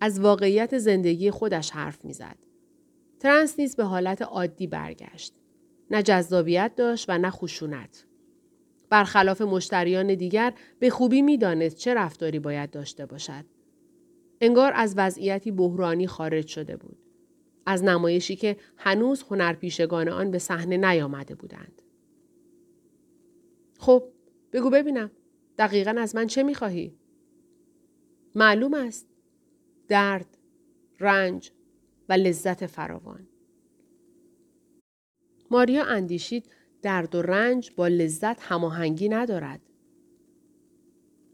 از 0.00 0.20
واقعیت 0.20 0.78
زندگی 0.78 1.30
خودش 1.30 1.70
حرف 1.70 2.04
می‌زد. 2.04 2.36
ترنس 3.20 3.58
نیز 3.58 3.76
به 3.76 3.84
حالت 3.84 4.22
عادی 4.22 4.66
برگشت. 4.66 5.34
نه 5.90 6.02
جذابیت 6.02 6.72
داشت 6.76 7.06
و 7.08 7.18
نه 7.18 7.30
خشونت. 7.30 8.06
برخلاف 8.90 9.40
مشتریان 9.42 10.14
دیگر 10.14 10.54
به 10.78 10.90
خوبی 10.90 11.22
می‌دانست 11.22 11.76
چه 11.76 11.94
رفتاری 11.94 12.38
باید 12.38 12.70
داشته 12.70 13.06
باشد. 13.06 13.44
انگار 14.40 14.72
از 14.74 14.94
وضعیتی 14.96 15.50
بحرانی 15.50 16.06
خارج 16.06 16.46
شده 16.46 16.76
بود. 16.76 17.07
از 17.70 17.84
نمایشی 17.84 18.36
که 18.36 18.56
هنوز 18.76 19.22
هنرپیشگان 19.22 20.08
آن 20.08 20.30
به 20.30 20.38
صحنه 20.38 20.76
نیامده 20.76 21.34
بودند. 21.34 21.82
خب 23.78 24.04
بگو 24.52 24.70
ببینم 24.70 25.10
دقیقا 25.58 25.90
از 25.98 26.14
من 26.14 26.26
چه 26.26 26.42
می‌خواهی؟ 26.42 26.98
معلوم 28.34 28.74
است. 28.74 29.08
درد، 29.88 30.38
رنج 31.00 31.52
و 32.08 32.12
لذت 32.12 32.66
فراوان. 32.66 33.28
ماریا 35.50 35.84
اندیشید 35.84 36.50
درد 36.82 37.14
و 37.14 37.22
رنج 37.22 37.70
با 37.76 37.88
لذت 37.88 38.42
هماهنگی 38.42 39.08
ندارد. 39.08 39.60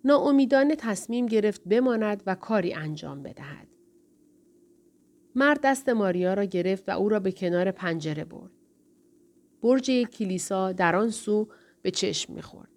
ناامیدانه 0.04 0.76
تصمیم 0.76 1.26
گرفت 1.26 1.64
بماند 1.64 2.22
و 2.26 2.34
کاری 2.34 2.74
انجام 2.74 3.22
بدهد. 3.22 3.73
مرد 5.34 5.60
دست 5.62 5.88
ماریا 5.88 6.34
را 6.34 6.44
گرفت 6.44 6.88
و 6.88 6.92
او 6.92 7.08
را 7.08 7.20
به 7.20 7.32
کنار 7.32 7.70
پنجره 7.70 8.24
برد. 8.24 8.50
برج 9.62 9.88
یک 9.88 10.10
کلیسا 10.10 10.72
در 10.72 10.96
آن 10.96 11.10
سو 11.10 11.48
به 11.82 11.90
چشم 11.90 12.32
می‌خورد. 12.32 12.68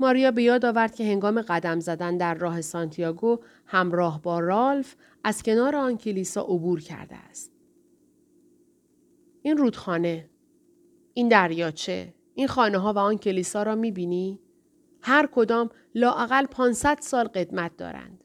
ماریا 0.00 0.30
به 0.30 0.42
یاد 0.42 0.64
آورد 0.64 0.94
که 0.94 1.04
هنگام 1.04 1.42
قدم 1.42 1.80
زدن 1.80 2.16
در 2.16 2.34
راه 2.34 2.60
سانتیاگو 2.60 3.38
همراه 3.66 4.22
با 4.22 4.40
رالف 4.40 4.96
از 5.24 5.42
کنار 5.42 5.76
آن 5.76 5.96
کلیسا 5.96 6.42
عبور 6.42 6.80
کرده 6.80 7.16
است. 7.16 7.52
این 9.42 9.56
رودخانه، 9.56 10.30
این 11.14 11.28
دریاچه، 11.28 12.14
این 12.34 12.46
خانه 12.46 12.78
ها 12.78 12.92
و 12.92 12.98
آن 12.98 13.18
کلیسا 13.18 13.62
را 13.62 13.74
می 13.74 13.90
بینی؟ 13.90 14.40
هر 15.02 15.28
کدام 15.32 15.70
لااقل 15.94 16.46
500 16.46 16.98
سال 17.00 17.24
قدمت 17.26 17.76
دارند. 17.76 18.24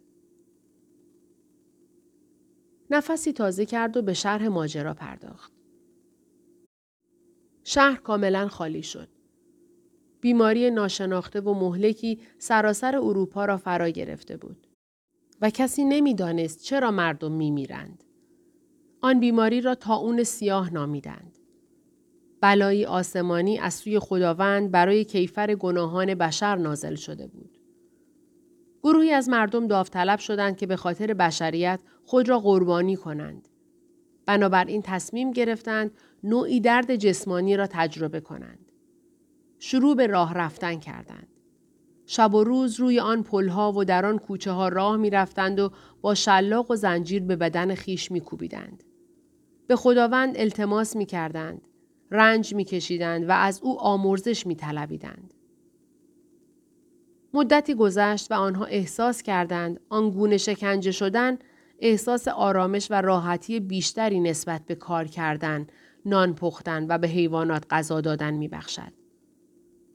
نفسی 2.91 3.33
تازه 3.33 3.65
کرد 3.65 3.98
و 3.98 4.01
به 4.01 4.13
شرح 4.13 4.48
ماجرا 4.48 4.93
پرداخت. 4.93 5.51
شهر 7.63 7.95
کاملا 7.95 8.48
خالی 8.48 8.83
شد. 8.83 9.07
بیماری 10.21 10.71
ناشناخته 10.71 11.41
و 11.41 11.53
مهلکی 11.53 12.19
سراسر 12.38 12.95
اروپا 12.95 13.45
را 13.45 13.57
فرا 13.57 13.89
گرفته 13.89 14.38
بود. 14.38 14.67
و 15.41 15.50
کسی 15.50 15.83
نمی‌دانست 15.83 16.63
چرا 16.63 16.91
مردم 16.91 17.31
میمیرند. 17.31 18.03
آن 19.01 19.19
بیماری 19.19 19.62
را 19.62 19.77
اون 19.88 20.24
سیاه 20.24 20.74
نامیدند. 20.74 21.38
بلایی 22.41 22.86
آسمانی 22.86 23.60
از 23.60 23.74
سوی 23.74 24.00
خداوند 24.00 24.71
برای 24.71 25.05
کیفر 25.05 25.55
گناهان 25.55 26.15
بشر 26.15 26.55
نازل 26.55 26.95
شده 26.95 27.27
بود. 27.27 27.60
گروهی 28.83 29.11
از 29.11 29.29
مردم 29.29 29.67
داوطلب 29.67 30.19
شدند 30.19 30.57
که 30.57 30.67
به 30.67 30.75
خاطر 30.75 31.13
بشریت 31.13 31.79
خود 32.05 32.29
را 32.29 32.39
قربانی 32.39 32.95
کنند. 32.95 33.47
بنابراین 34.25 34.81
تصمیم 34.81 35.31
گرفتند 35.31 35.91
نوعی 36.23 36.59
درد 36.59 36.95
جسمانی 36.95 37.57
را 37.57 37.67
تجربه 37.67 38.19
کنند. 38.19 38.71
شروع 39.59 39.95
به 39.95 40.07
راه 40.07 40.33
رفتن 40.33 40.79
کردند. 40.79 41.27
شب 42.05 42.33
و 42.33 42.43
روز 42.43 42.79
روی 42.79 43.00
آن 43.00 43.23
پلها 43.23 43.71
و 43.71 43.83
در 43.85 44.05
آن 44.05 44.17
کوچه 44.17 44.51
ها 44.51 44.67
راه 44.67 44.97
می 44.97 45.09
رفتند 45.09 45.59
و 45.59 45.71
با 46.01 46.15
شلاق 46.15 46.71
و 46.71 46.75
زنجیر 46.75 47.23
به 47.23 47.35
بدن 47.35 47.75
خیش 47.75 48.11
می 48.11 48.21
کوبیدند. 48.21 48.83
به 49.67 49.75
خداوند 49.75 50.38
التماس 50.38 50.95
می 50.95 51.05
کردند. 51.05 51.67
رنج 52.11 52.55
می 52.55 52.63
کشیدند 52.63 53.29
و 53.29 53.31
از 53.31 53.61
او 53.63 53.79
آمرزش 53.79 54.47
می 54.47 54.55
طلبیدند. 54.55 55.33
مدتی 57.33 57.75
گذشت 57.75 58.31
و 58.31 58.33
آنها 58.33 58.65
احساس 58.65 59.23
کردند 59.23 59.79
آنگونه 59.89 60.38
شکنجه 60.38 60.91
شدن 60.91 61.38
احساس 61.79 62.27
آرامش 62.27 62.88
و 62.91 62.93
راحتی 62.93 63.59
بیشتری 63.59 64.19
نسبت 64.19 64.65
به 64.65 64.75
کار 64.75 65.05
کردن، 65.05 65.67
نان 66.05 66.35
پختن 66.35 66.85
و 66.89 66.97
به 66.97 67.07
حیوانات 67.07 67.65
غذا 67.69 68.01
دادن 68.01 68.33
می 68.33 68.47
بخشد. 68.47 68.93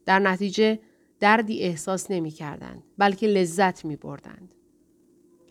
در 0.07 0.19
نتیجه 0.19 0.78
دردی 1.21 1.62
احساس 1.62 2.11
نمی 2.11 2.31
کردند 2.31 2.83
بلکه 2.99 3.26
لذت 3.26 3.85
می 3.85 3.97
بردند. 3.97 4.55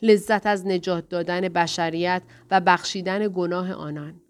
لذت 0.02 0.46
از 0.46 0.68
نجات 0.68 1.10
دادن 1.10 1.42
بشریت 1.42 2.22
و 2.52 2.62
بخشیدن 2.62 3.28
گناه 3.28 3.74
آنان. 3.74 4.22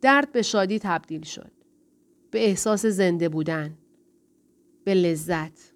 درد 0.00 0.32
به 0.32 0.42
شادی 0.42 0.78
تبدیل 0.78 1.22
شد. 1.22 1.50
به 2.30 2.44
احساس 2.44 2.86
زنده 2.86 3.28
بودن. 3.28 3.78
به 4.84 4.94
لذت. 4.94 5.69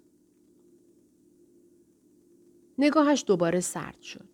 نگاهش 2.77 3.23
دوباره 3.27 3.59
سرد 3.59 4.01
شد. 4.01 4.29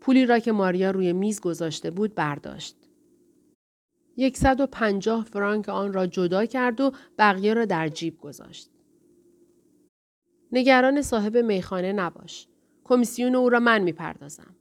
پولی 0.00 0.26
را 0.26 0.38
که 0.38 0.52
ماریا 0.52 0.90
روی 0.90 1.12
میز 1.12 1.40
گذاشته 1.40 1.90
بود 1.90 2.14
برداشت. 2.14 2.76
یکصد 4.16 4.60
و 4.60 4.66
پنجاه 4.66 5.24
فرانک 5.24 5.68
آن 5.68 5.92
را 5.92 6.06
جدا 6.06 6.46
کرد 6.46 6.80
و 6.80 6.92
بقیه 7.18 7.54
را 7.54 7.64
در 7.64 7.88
جیب 7.88 8.18
گذاشت. 8.20 8.70
نگران 10.52 11.02
صاحب 11.02 11.36
میخانه 11.36 11.92
نباش. 11.92 12.48
کمیسیون 12.84 13.34
او 13.34 13.48
را 13.48 13.60
من 13.60 13.82
می‌پردازم. 13.82 14.56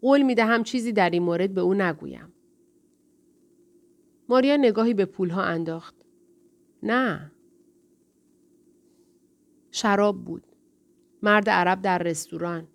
قول 0.00 0.22
می‌دهم 0.22 0.62
چیزی 0.62 0.92
در 0.92 1.10
این 1.10 1.22
مورد 1.22 1.54
به 1.54 1.60
او 1.60 1.74
نگویم. 1.74 2.32
ماریا 4.28 4.56
نگاهی 4.56 4.94
به 4.94 5.04
پولها 5.04 5.42
انداخت. 5.42 5.94
نه. 6.82 7.32
شراب 9.70 10.24
بود. 10.24 10.53
مرد 11.24 11.50
عرب 11.50 11.82
در 11.82 11.98
رستوران. 11.98 12.68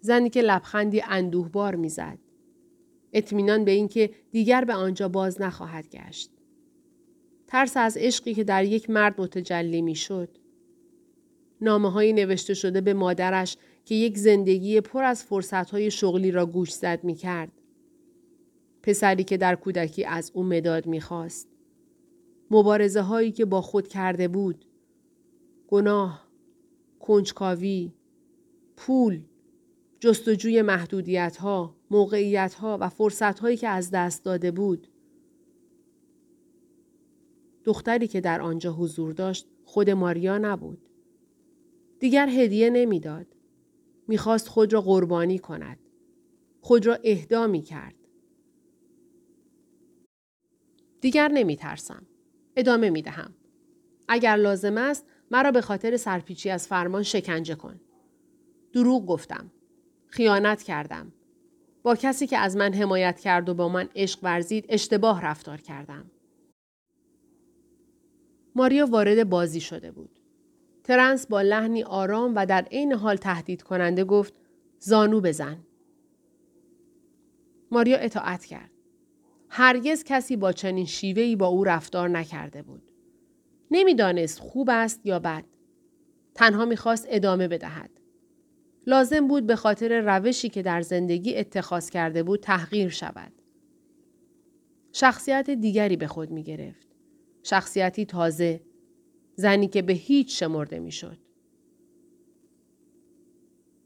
زنی 0.00 0.30
که 0.30 0.42
لبخندی 0.42 1.02
اندوهبار 1.08 1.74
می‌زد. 1.74 2.18
اطمینان 3.12 3.64
به 3.64 3.70
اینکه 3.70 4.10
دیگر 4.30 4.64
به 4.64 4.74
آنجا 4.74 5.08
باز 5.08 5.40
نخواهد 5.40 5.88
گشت. 5.88 6.30
ترس 7.46 7.76
از 7.76 7.96
عشقی 7.96 8.34
که 8.34 8.44
در 8.44 8.64
یک 8.64 8.90
مرد 8.90 9.20
متجلی 9.20 9.82
می‌شد. 9.82 10.28
نامه 11.60 11.90
های 11.90 12.12
نوشته 12.12 12.54
شده 12.54 12.80
به 12.80 12.94
مادرش 12.94 13.56
که 13.84 13.94
یک 13.94 14.18
زندگی 14.18 14.80
پر 14.80 15.04
از 15.04 15.24
فرصت 15.24 15.70
های 15.70 15.90
شغلی 15.90 16.30
را 16.30 16.46
گوش 16.46 16.72
زد 16.72 17.04
می 17.04 17.14
کرد. 17.14 17.52
پسری 18.82 19.24
که 19.24 19.36
در 19.36 19.54
کودکی 19.54 20.04
از 20.04 20.30
او 20.34 20.42
مداد 20.44 20.86
می 20.86 21.00
خواست. 21.00 21.48
مبارزه 22.50 23.00
هایی 23.00 23.32
که 23.32 23.44
با 23.44 23.60
خود 23.60 23.88
کرده 23.88 24.28
بود. 24.28 24.64
گناه، 25.68 26.23
کنجکاوی، 27.04 27.92
پول، 28.76 29.20
جستجوی 30.00 30.62
محدودیت 30.62 31.36
ها، 31.36 31.76
موقعیت 31.90 32.54
ها 32.54 32.78
و 32.80 32.88
فرصت 32.88 33.38
هایی 33.38 33.56
که 33.56 33.68
از 33.68 33.90
دست 33.90 34.24
داده 34.24 34.50
بود. 34.50 34.88
دختری 37.64 38.08
که 38.08 38.20
در 38.20 38.40
آنجا 38.40 38.72
حضور 38.72 39.12
داشت 39.12 39.48
خود 39.64 39.90
ماریا 39.90 40.38
نبود. 40.38 40.88
دیگر 41.98 42.28
هدیه 42.28 42.70
نمی‌داد. 42.70 43.26
می‌خواست 44.08 44.48
خود 44.48 44.72
را 44.72 44.80
قربانی 44.80 45.38
کند. 45.38 45.78
خود 46.60 46.86
را 46.86 46.98
اهدا 47.04 47.46
می 47.46 47.62
کرد. 47.62 47.94
دیگر 51.00 51.28
نمی 51.28 51.56
ترسم. 51.56 52.06
ادامه 52.56 52.90
می 52.90 53.02
دهم. 53.02 53.34
اگر 54.08 54.36
لازم 54.36 54.78
است 54.78 55.06
مرا 55.34 55.50
به 55.50 55.60
خاطر 55.60 55.96
سرپیچی 55.96 56.50
از 56.50 56.68
فرمان 56.68 57.02
شکنجه 57.02 57.54
کن. 57.54 57.80
دروغ 58.72 59.06
گفتم. 59.06 59.50
خیانت 60.06 60.62
کردم. 60.62 61.12
با 61.82 61.94
کسی 61.94 62.26
که 62.26 62.38
از 62.38 62.56
من 62.56 62.74
حمایت 62.74 63.20
کرد 63.20 63.48
و 63.48 63.54
با 63.54 63.68
من 63.68 63.88
عشق 63.96 64.18
ورزید 64.22 64.66
اشتباه 64.68 65.24
رفتار 65.24 65.60
کردم. 65.60 66.10
ماریا 68.54 68.86
وارد 68.86 69.28
بازی 69.28 69.60
شده 69.60 69.90
بود. 69.90 70.10
ترنس 70.84 71.26
با 71.26 71.42
لحنی 71.42 71.82
آرام 71.82 72.32
و 72.36 72.46
در 72.46 72.62
عین 72.62 72.92
حال 72.92 73.16
تهدید 73.16 73.62
کننده 73.62 74.04
گفت 74.04 74.34
زانو 74.78 75.20
بزن. 75.20 75.58
ماریا 77.70 77.96
اطاعت 77.96 78.44
کرد. 78.44 78.70
هرگز 79.48 80.04
کسی 80.04 80.36
با 80.36 80.52
چنین 80.52 80.86
شیوهی 80.86 81.36
با 81.36 81.46
او 81.46 81.64
رفتار 81.64 82.08
نکرده 82.08 82.62
بود. 82.62 82.93
نمی‌دانست 83.70 84.38
خوب 84.38 84.70
است 84.70 85.06
یا 85.06 85.18
بد. 85.18 85.44
تنها 86.34 86.64
می‌خواست 86.64 87.06
ادامه 87.10 87.48
بدهد. 87.48 87.90
لازم 88.86 89.28
بود 89.28 89.46
به 89.46 89.56
خاطر 89.56 90.00
روشی 90.00 90.48
که 90.48 90.62
در 90.62 90.82
زندگی 90.82 91.36
اتخاذ 91.36 91.90
کرده 91.90 92.22
بود 92.22 92.40
تحقیر 92.40 92.88
شود. 92.88 93.32
شخصیت 94.92 95.50
دیگری 95.50 95.96
به 95.96 96.06
خود 96.06 96.30
می 96.30 96.42
گرفت. 96.42 96.86
شخصیتی 97.42 98.04
تازه. 98.04 98.60
زنی 99.36 99.68
که 99.68 99.82
به 99.82 99.92
هیچ 99.92 100.40
شمرده 100.40 100.78
می 100.78 100.92
شد. 100.92 101.18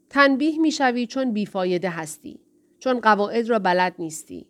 تنبیه 0.09 0.59
می 0.59 0.71
شوی 0.71 1.07
چون 1.07 1.33
بیفایده 1.33 1.89
هستی. 1.89 2.39
چون 2.79 2.99
قواعد 2.99 3.49
را 3.49 3.59
بلد 3.59 3.95
نیستی. 3.99 4.47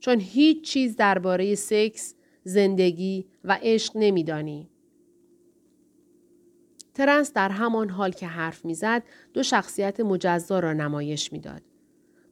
چون 0.00 0.20
هیچ 0.20 0.64
چیز 0.64 0.96
درباره 0.96 1.54
سکس، 1.54 2.14
زندگی 2.44 3.26
و 3.44 3.58
عشق 3.62 3.92
نمیدانی. 3.96 4.70
ترنس 6.94 7.32
در 7.32 7.48
همان 7.48 7.88
حال 7.88 8.12
که 8.12 8.26
حرف 8.26 8.64
می‌زد 8.64 9.02
دو 9.32 9.42
شخصیت 9.42 10.00
مجزا 10.00 10.60
را 10.60 10.72
نمایش 10.72 11.32
می‌داد. 11.32 11.62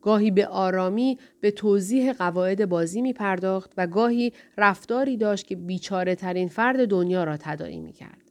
گاهی 0.03 0.31
به 0.31 0.47
آرامی 0.47 1.19
به 1.41 1.51
توضیح 1.51 2.13
قواعد 2.13 2.69
بازی 2.69 3.03
می 3.03 3.13
پرداخت 3.13 3.73
و 3.77 3.87
گاهی 3.87 4.33
رفتاری 4.59 5.17
داشت 5.17 5.47
که 5.47 5.57
بیچاره 5.57 6.15
ترین 6.15 6.49
فرد 6.49 6.89
دنیا 6.89 7.25
را 7.25 7.37
تداعی 7.37 7.81
می 7.81 7.93
کرد. 7.93 8.31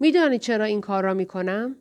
میدانی 0.00 0.38
چرا 0.38 0.64
این 0.64 0.80
کار 0.80 1.02
را 1.04 1.14
می 1.14 1.26
کنم؟ 1.26 1.76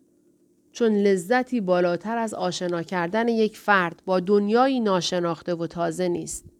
چون 0.71 0.93
لذتی 0.95 1.61
بالاتر 1.61 2.17
از 2.17 2.33
آشنا 2.33 2.83
کردن 2.83 3.27
یک 3.27 3.57
فرد 3.57 4.01
با 4.05 4.19
دنیایی 4.19 4.79
ناشناخته 4.79 5.55
و 5.55 5.67
تازه 5.67 6.07
نیست. 6.07 6.54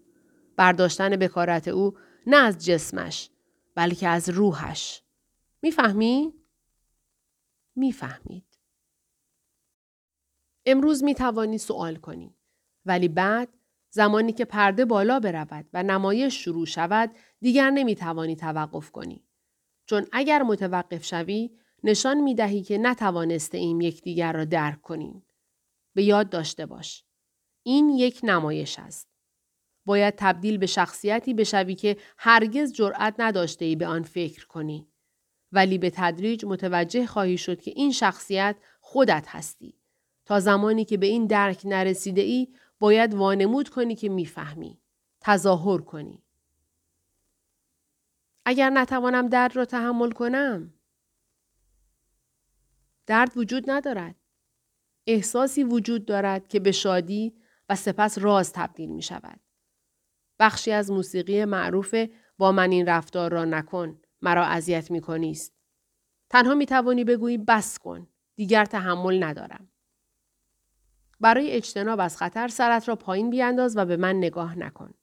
برداشتن 0.58 1.10
بکارت 1.10 1.68
او 1.68 1.98
نه 2.28 2.38
از 2.38 2.66
جسمش 2.66 3.30
بلکه 3.76 4.08
از 4.08 4.30
روحش. 4.30 5.04
می‌فهمی؟ 5.62 6.34
می‌فهمید. 7.76 8.46
امروز 10.66 11.04
می 11.04 11.16
توانی 11.16 11.58
سوال 11.58 11.96
کنی. 11.96 12.36
ولی 12.86 13.08
بعد 13.08 13.50
زمانی 13.90 14.34
که 14.34 14.46
پرده 14.46 14.86
بالا 14.86 15.20
برود 15.20 15.66
و 15.74 15.84
نمایش 15.84 16.44
شروع 16.44 16.66
شود 16.66 17.12
دیگر 17.42 17.70
نمی 17.70 17.96
توانی 17.96 18.36
توقف 18.36 18.92
کنی. 18.92 19.24
چون 19.86 20.08
اگر 20.12 20.44
متوقف 20.44 21.06
شوی 21.06 21.50
نشان 21.84 22.22
می 22.22 22.36
دهی 22.36 22.64
که 22.64 22.78
نتوانسته 22.78 23.58
ایم 23.58 23.82
یکدیگر 23.82 24.34
را 24.34 24.46
درک 24.46 24.82
کنیم. 24.82 25.26
به 25.94 26.04
یاد 26.04 26.30
داشته 26.30 26.66
باش. 26.66 27.04
این 27.64 27.90
یک 27.90 28.20
نمایش 28.24 28.80
است. 28.80 29.15
باید 29.86 30.14
تبدیل 30.18 30.58
به 30.58 30.66
شخصیتی 30.66 31.34
بشوی 31.34 31.76
که 31.76 31.98
هرگز 32.18 32.74
جرأت 32.74 33.16
نداشته 33.20 33.66
ای 33.66 33.76
به 33.76 33.88
آن 33.88 34.04
فکر 34.04 34.48
کنی. 34.48 34.88
ولی 35.52 35.78
به 35.78 35.90
تدریج 35.90 36.46
متوجه 36.46 37.06
خواهی 37.06 37.38
شد 37.38 37.62
که 37.62 37.72
این 37.76 37.92
شخصیت 37.92 38.56
خودت 38.80 39.26
هستی. 39.28 39.78
تا 40.26 40.40
زمانی 40.40 40.86
که 40.86 40.98
به 40.98 41.06
این 41.06 41.28
درک 41.28 41.62
نرسیده 41.66 42.22
ای 42.22 42.48
باید 42.80 43.14
وانمود 43.14 43.70
کنی 43.70 43.96
که 43.96 44.10
می‌فهمی. 44.10 44.80
تظاهر 45.22 45.82
کنی. 45.82 46.24
اگر 48.46 48.70
نتوانم 48.70 49.28
درد 49.28 49.56
را 49.56 49.66
تحمل 49.66 50.12
کنم 50.12 50.74
درد 53.06 53.38
وجود 53.38 53.70
ندارد. 53.70 54.16
احساسی 55.08 55.64
وجود 55.64 56.06
دارد 56.06 56.48
که 56.48 56.60
به 56.60 56.72
شادی 56.72 57.34
و 57.70 57.76
سپس 57.76 58.18
راز 58.18 58.54
تبدیل 58.54 58.90
می 58.90 59.02
شود. 59.02 59.40
بخشی 60.40 60.72
از 60.72 60.92
موسیقی 60.92 61.46
معروف 61.46 61.96
با 62.38 62.52
من 62.52 62.72
این 62.72 62.88
رفتار 62.88 63.32
را 63.32 63.46
نکن 63.46 64.02
مرا 64.22 64.46
اذیت 64.46 64.92
می 64.92 65.02
کنیست. 65.02 65.54
تنها 66.30 66.54
می 66.54 66.66
توانی 66.66 67.04
بگویی 67.04 67.38
بس 67.38 67.80
کن. 67.80 68.08
دیگر 68.36 68.66
تحمل 68.66 69.24
ندارم. 69.24 69.70
برای 71.20 71.52
اجتناب 71.52 72.00
از 72.00 72.18
خطر 72.18 72.48
سرت 72.48 72.88
را 72.88 72.96
پایین 72.96 73.30
بیانداز 73.30 73.78
و 73.78 73.86
به 73.86 73.98
من 73.98 74.16
نگاه 74.16 74.60
نکن. 74.60 74.94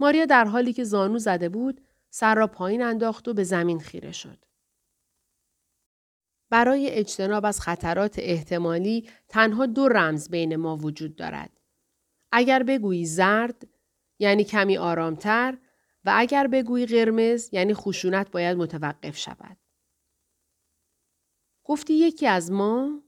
ماریا 0.00 0.24
در 0.24 0.44
حالی 0.44 0.72
که 0.72 0.84
زانو 0.84 1.18
زده 1.18 1.48
بود 1.48 1.80
سر 2.10 2.34
را 2.34 2.46
پایین 2.46 2.82
انداخت 2.82 3.28
و 3.28 3.34
به 3.34 3.44
زمین 3.44 3.80
خیره 3.80 4.12
شد. 4.12 4.44
برای 6.50 6.90
اجتناب 6.90 7.44
از 7.44 7.60
خطرات 7.60 8.14
احتمالی 8.18 9.10
تنها 9.28 9.66
دو 9.66 9.88
رمز 9.88 10.28
بین 10.28 10.56
ما 10.56 10.76
وجود 10.76 11.16
دارد. 11.16 11.60
اگر 12.36 12.62
بگویی 12.62 13.06
زرد 13.06 13.68
یعنی 14.18 14.44
کمی 14.44 14.76
آرامتر 14.76 15.58
و 16.04 16.12
اگر 16.16 16.46
بگویی 16.46 16.86
قرمز 16.86 17.48
یعنی 17.52 17.74
خشونت 17.74 18.30
باید 18.30 18.56
متوقف 18.56 19.16
شود. 19.16 19.56
گفتی 21.64 21.94
یکی 21.94 22.26
از 22.26 22.52
ما؟ 22.52 23.02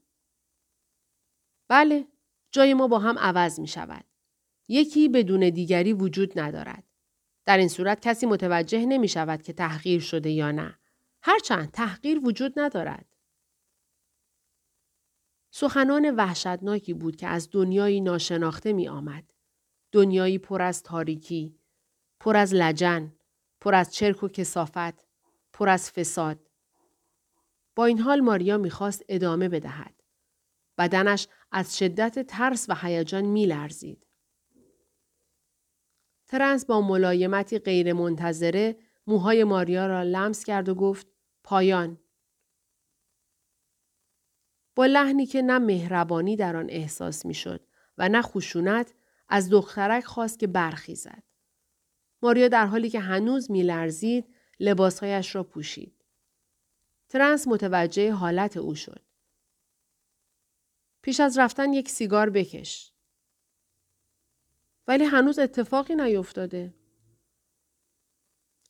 بله، 1.67 2.07
جای 2.51 2.73
ما 2.73 2.87
با 2.87 2.99
هم 2.99 3.19
عوض 3.19 3.59
می 3.59 3.67
شود. 3.67 4.05
یکی 4.67 5.09
بدون 5.09 5.49
دیگری 5.49 5.93
وجود 5.93 6.39
ندارد. 6.39 6.83
در 7.45 7.57
این 7.57 7.67
صورت 7.67 8.07
کسی 8.07 8.25
متوجه 8.25 8.85
نمی 8.85 9.07
شود 9.07 9.41
که 9.41 9.53
تحقیر 9.53 10.01
شده 10.01 10.29
یا 10.29 10.51
نه. 10.51 10.79
هرچند 11.21 11.71
تحقیر 11.71 12.19
وجود 12.25 12.59
ندارد. 12.59 13.05
سخنان 15.59 16.15
وحشتناکی 16.15 16.93
بود 16.93 17.15
که 17.15 17.27
از 17.27 17.49
دنیایی 17.51 18.01
ناشناخته 18.01 18.73
می 18.73 18.87
آمد. 18.87 19.33
دنیایی 19.91 20.37
پر 20.37 20.61
از 20.61 20.83
تاریکی، 20.83 21.59
پر 22.19 22.37
از 22.37 22.53
لجن، 22.53 23.13
پر 23.61 23.75
از 23.75 23.93
چرک 23.93 24.23
و 24.23 24.27
کسافت، 24.27 25.07
پر 25.53 25.69
از 25.69 25.91
فساد. 25.91 26.49
با 27.75 27.85
این 27.85 27.99
حال 27.99 28.19
ماریا 28.19 28.57
می‌خواست 28.57 29.03
ادامه 29.09 29.49
بدهد. 29.49 30.03
بدنش 30.77 31.27
از 31.51 31.77
شدت 31.77 32.27
ترس 32.27 32.65
و 32.69 32.75
هیجان 32.81 33.25
میلرزید. 33.25 34.07
ترنس 36.27 36.65
با 36.65 36.81
ملایمتی 36.81 37.59
غیرمنتظره 37.59 38.77
موهای 39.07 39.43
ماریا 39.43 39.87
را 39.87 40.03
لمس 40.03 40.43
کرد 40.43 40.69
و 40.69 40.75
گفت 40.75 41.07
پایان. 41.43 41.99
با 44.77 44.85
لحنی 44.85 45.25
که 45.25 45.41
نه 45.41 45.59
مهربانی 45.59 46.35
در 46.35 46.55
آن 46.55 46.69
احساس 46.69 47.25
می‌شد 47.25 47.67
و 47.97 48.09
نه 48.09 48.21
خشونت 48.21 48.93
از 49.29 49.49
دخترک 49.49 50.03
خواست 50.03 50.39
که 50.39 50.47
برخیزد. 50.47 51.23
ماریا 52.21 52.47
در 52.47 52.65
حالی 52.65 52.89
که 52.89 52.99
هنوز 52.99 53.51
میلرزید 53.51 54.35
لباسهایش 54.59 55.35
را 55.35 55.43
پوشید. 55.43 56.05
ترنس 57.09 57.47
متوجه 57.47 58.11
حالت 58.11 58.57
او 58.57 58.75
شد. 58.75 59.05
پیش 61.01 61.19
از 61.19 61.37
رفتن 61.37 61.73
یک 61.73 61.89
سیگار 61.89 62.29
بکش. 62.29 62.93
ولی 64.87 65.03
هنوز 65.03 65.39
اتفاقی 65.39 65.95
نیفتاده. 65.95 66.73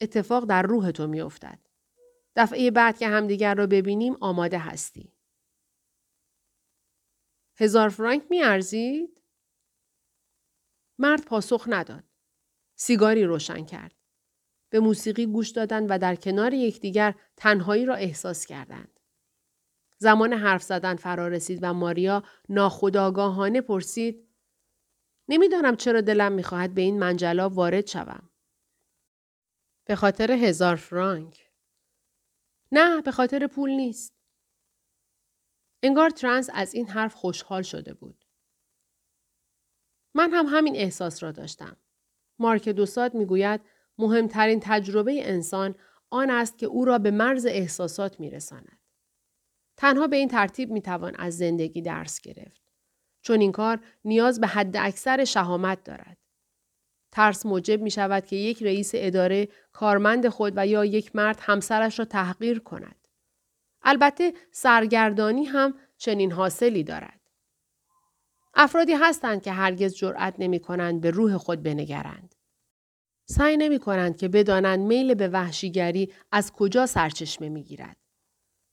اتفاق 0.01 0.45
در 0.45 0.61
روح 0.61 0.91
تو 0.91 1.07
میافتد. 1.07 1.59
دفعه 2.35 2.71
بعد 2.71 2.97
که 2.97 3.07
همدیگر 3.07 3.55
را 3.55 3.67
ببینیم 3.67 4.17
آماده 4.21 4.59
هستی. 4.59 5.16
هزار 7.59 7.89
فرانک 7.89 8.23
میارزید؟ 8.29 9.21
مرد 10.99 11.25
پاسخ 11.25 11.65
نداد. 11.67 12.03
سیگاری 12.75 13.23
روشن 13.23 13.65
کرد. 13.65 13.95
به 14.69 14.79
موسیقی 14.79 15.25
گوش 15.25 15.49
دادند 15.49 15.87
و 15.89 15.99
در 15.99 16.15
کنار 16.15 16.53
یکدیگر 16.53 17.15
تنهایی 17.37 17.85
را 17.85 17.95
احساس 17.95 18.45
کردند. 18.45 18.99
زمان 19.97 20.33
حرف 20.33 20.63
زدن 20.63 20.95
فرا 20.95 21.27
رسید 21.27 21.59
و 21.61 21.73
ماریا 21.73 22.23
ناخداگاهانه 22.49 23.61
پرسید 23.61 24.27
نمی‌دانم 25.29 25.75
چرا 25.75 26.01
دلم 26.01 26.31
می‌خواهد 26.31 26.73
به 26.73 26.81
این 26.81 26.99
منجلا 26.99 27.49
وارد 27.49 27.87
شوم. 27.87 28.29
به 29.85 29.95
خاطر 29.95 30.31
هزار 30.31 30.75
فرانک. 30.75 31.51
نه 32.71 33.01
به 33.01 33.11
خاطر 33.11 33.47
پول 33.47 33.69
نیست. 33.69 34.16
انگار 35.83 36.09
ترانس 36.09 36.49
از 36.53 36.73
این 36.73 36.87
حرف 36.87 37.13
خوشحال 37.13 37.61
شده 37.61 37.93
بود. 37.93 38.25
من 40.13 40.31
هم 40.31 40.45
همین 40.49 40.75
احساس 40.75 41.23
را 41.23 41.31
داشتم. 41.31 41.77
مارک 42.39 42.69
دوساد 42.69 43.13
می‌گوید 43.13 43.61
مهمترین 43.97 44.59
تجربه 44.63 45.29
انسان 45.29 45.75
آن 46.09 46.29
است 46.29 46.57
که 46.57 46.65
او 46.65 46.85
را 46.85 46.97
به 46.97 47.11
مرز 47.11 47.45
احساسات 47.45 48.19
میرساند. 48.19 48.79
تنها 49.77 50.07
به 50.07 50.15
این 50.15 50.27
ترتیب 50.27 50.71
می‌توان 50.71 51.15
از 51.15 51.37
زندگی 51.37 51.81
درس 51.81 52.21
گرفت. 52.21 52.61
چون 53.21 53.41
این 53.41 53.51
کار 53.51 53.79
نیاز 54.05 54.39
به 54.39 54.47
حد 54.47 54.77
اکثر 54.77 55.23
شهامت 55.23 55.83
دارد. 55.83 56.17
ترس 57.11 57.45
موجب 57.45 57.81
می 57.81 57.91
شود 57.91 58.25
که 58.25 58.35
یک 58.35 58.63
رئیس 58.63 58.91
اداره 58.93 59.47
کارمند 59.71 60.29
خود 60.29 60.53
و 60.55 60.67
یا 60.67 60.85
یک 60.85 61.15
مرد 61.15 61.39
همسرش 61.41 61.99
را 61.99 62.05
تحقیر 62.05 62.59
کند. 62.59 63.06
البته 63.89 64.33
سرگردانی 64.51 65.45
هم 65.45 65.73
چنین 65.97 66.31
حاصلی 66.31 66.83
دارد. 66.83 67.19
افرادی 68.53 68.93
هستند 68.93 69.41
که 69.41 69.51
هرگز 69.51 69.95
جرأت 69.95 70.35
نمی 70.39 70.59
کنند 70.59 71.01
به 71.01 71.11
روح 71.11 71.37
خود 71.37 71.63
بنگرند. 71.63 72.35
سعی 73.25 73.57
نمی 73.57 73.79
کنند 73.79 74.17
که 74.17 74.27
بدانند 74.27 74.79
میل 74.79 75.13
به 75.13 75.27
وحشیگری 75.27 76.13
از 76.31 76.51
کجا 76.51 76.85
سرچشمه 76.85 77.49
می 77.49 77.63
گیرد. 77.63 77.97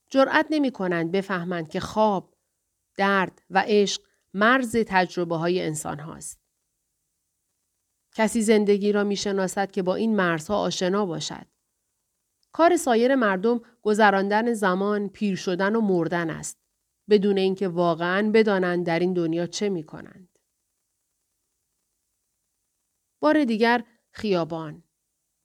جرأت 0.09 0.47
نمی 0.49 0.71
کنند 0.71 1.11
بفهمند 1.11 1.69
که 1.69 1.79
خواب، 1.79 2.33
درد 2.97 3.41
و 3.49 3.63
عشق 3.67 4.01
مرز 4.33 4.77
تجربه 4.87 5.35
های 5.35 5.61
انسان 5.61 5.99
هاست. 5.99 6.39
کسی 8.15 8.41
زندگی 8.41 8.91
را 8.91 9.03
می 9.03 9.15
شناسد 9.15 9.71
که 9.71 9.81
با 9.83 9.95
این 9.95 10.15
مرزها 10.15 10.57
آشنا 10.57 11.05
باشد. 11.05 11.54
کار 12.55 12.77
سایر 12.77 13.15
مردم 13.15 13.61
گذراندن 13.81 14.53
زمان، 14.53 15.09
پیر 15.09 15.35
شدن 15.35 15.75
و 15.75 15.81
مردن 15.81 16.29
است. 16.29 16.59
بدون 17.09 17.37
اینکه 17.37 17.67
واقعا 17.67 18.31
بدانند 18.33 18.85
در 18.85 18.99
این 18.99 19.13
دنیا 19.13 19.47
چه 19.47 19.69
می 19.69 19.83
کنند. 19.83 20.39
بار 23.19 23.43
دیگر 23.43 23.83
خیابان. 24.11 24.83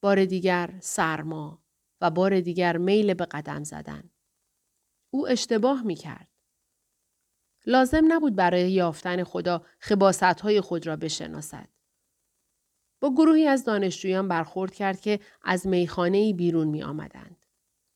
بار 0.01 0.25
دیگر 0.25 0.79
سرما 0.81 1.65
و 2.01 2.11
بار 2.11 2.41
دیگر 2.41 2.77
میل 2.77 3.15
به 3.15 3.25
قدم 3.25 3.65
زدن. 3.65 4.11
او 5.11 5.29
اشتباه 5.29 5.83
می 5.83 5.95
کرد. 5.95 6.29
لازم 7.67 8.13
نبود 8.13 8.37
برای 8.37 8.73
یافتن 8.73 9.25
خدا 9.25 9.67
خباست 9.79 10.61
خود 10.61 10.87
را 10.87 10.97
بشناسد. 10.97 11.69
با 13.01 13.11
گروهی 13.11 13.47
از 13.47 13.65
دانشجویان 13.65 14.29
برخورد 14.29 14.75
کرد 14.75 15.01
که 15.01 15.21
از 15.43 15.67
میخانه 15.67 16.33
بیرون 16.33 16.69
می 16.69 16.83
آمدند. 16.83 17.47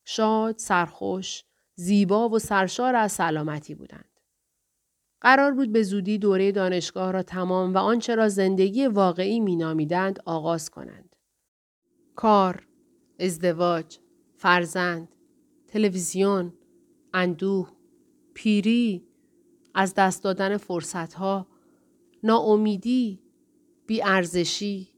شاد، 0.04 0.58
سرخوش، 0.58 1.44
زیبا 1.74 2.28
و 2.28 2.38
سرشار 2.38 2.96
از 2.96 3.12
سلامتی 3.12 3.74
بودند. 3.74 4.20
قرار 5.20 5.52
بود 5.52 5.72
به 5.72 5.82
زودی 5.82 6.18
دوره 6.18 6.52
دانشگاه 6.52 7.12
را 7.12 7.22
تمام 7.22 7.74
و 7.74 7.78
آنچه 7.78 8.14
را 8.14 8.28
زندگی 8.28 8.86
واقعی 8.86 9.40
مینامیدند 9.40 10.18
آغاز 10.24 10.70
کنند. 10.70 11.16
کار، 12.16 12.66
ازدواج، 13.18 13.98
فرزند، 14.36 15.08
تلویزیون، 15.68 16.52
اندوه، 17.14 17.70
پیری، 18.34 19.06
از 19.74 19.94
دست 19.94 20.24
دادن 20.24 20.56
فرصتها، 20.56 21.46
ناامیدی، 22.22 23.22
بیارزشی، 23.86 24.93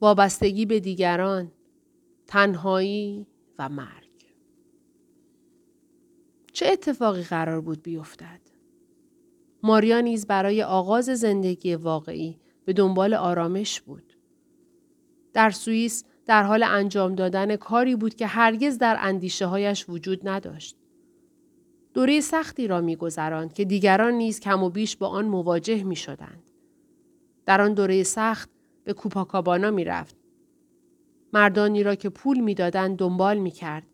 وابستگی 0.00 0.66
به 0.66 0.80
دیگران، 0.80 1.52
تنهایی 2.26 3.26
و 3.58 3.68
مرگ. 3.68 4.08
چه 6.52 6.66
اتفاقی 6.66 7.22
قرار 7.22 7.60
بود 7.60 7.82
بیفتد؟ 7.82 8.40
ماریا 9.62 10.00
نیز 10.00 10.26
برای 10.26 10.62
آغاز 10.62 11.04
زندگی 11.04 11.74
واقعی 11.74 12.38
به 12.64 12.72
دنبال 12.72 13.14
آرامش 13.14 13.80
بود. 13.80 14.16
در 15.32 15.50
سوئیس 15.50 16.04
در 16.26 16.42
حال 16.42 16.62
انجام 16.62 17.14
دادن 17.14 17.56
کاری 17.56 17.96
بود 17.96 18.14
که 18.14 18.26
هرگز 18.26 18.78
در 18.78 18.96
اندیشه 19.00 19.46
هایش 19.46 19.88
وجود 19.88 20.28
نداشت. 20.28 20.76
دوره 21.94 22.20
سختی 22.20 22.66
را 22.66 22.80
میگذراند 22.80 23.52
که 23.52 23.64
دیگران 23.64 24.12
نیز 24.14 24.40
کم 24.40 24.62
و 24.62 24.70
بیش 24.70 24.96
با 24.96 25.08
آن 25.08 25.24
مواجه 25.24 25.84
می 25.84 25.96
شدند. 25.96 26.50
در 27.46 27.60
آن 27.60 27.74
دوره 27.74 28.02
سخت 28.02 28.50
به 28.88 28.94
کوپاکابانا 28.94 29.70
می 29.70 29.84
رفت. 29.84 30.16
مردانی 31.32 31.82
را 31.82 31.94
که 31.94 32.08
پول 32.08 32.40
می‌دادند 32.40 32.96
دنبال 32.96 33.38
می 33.38 33.50
کرد 33.50 33.86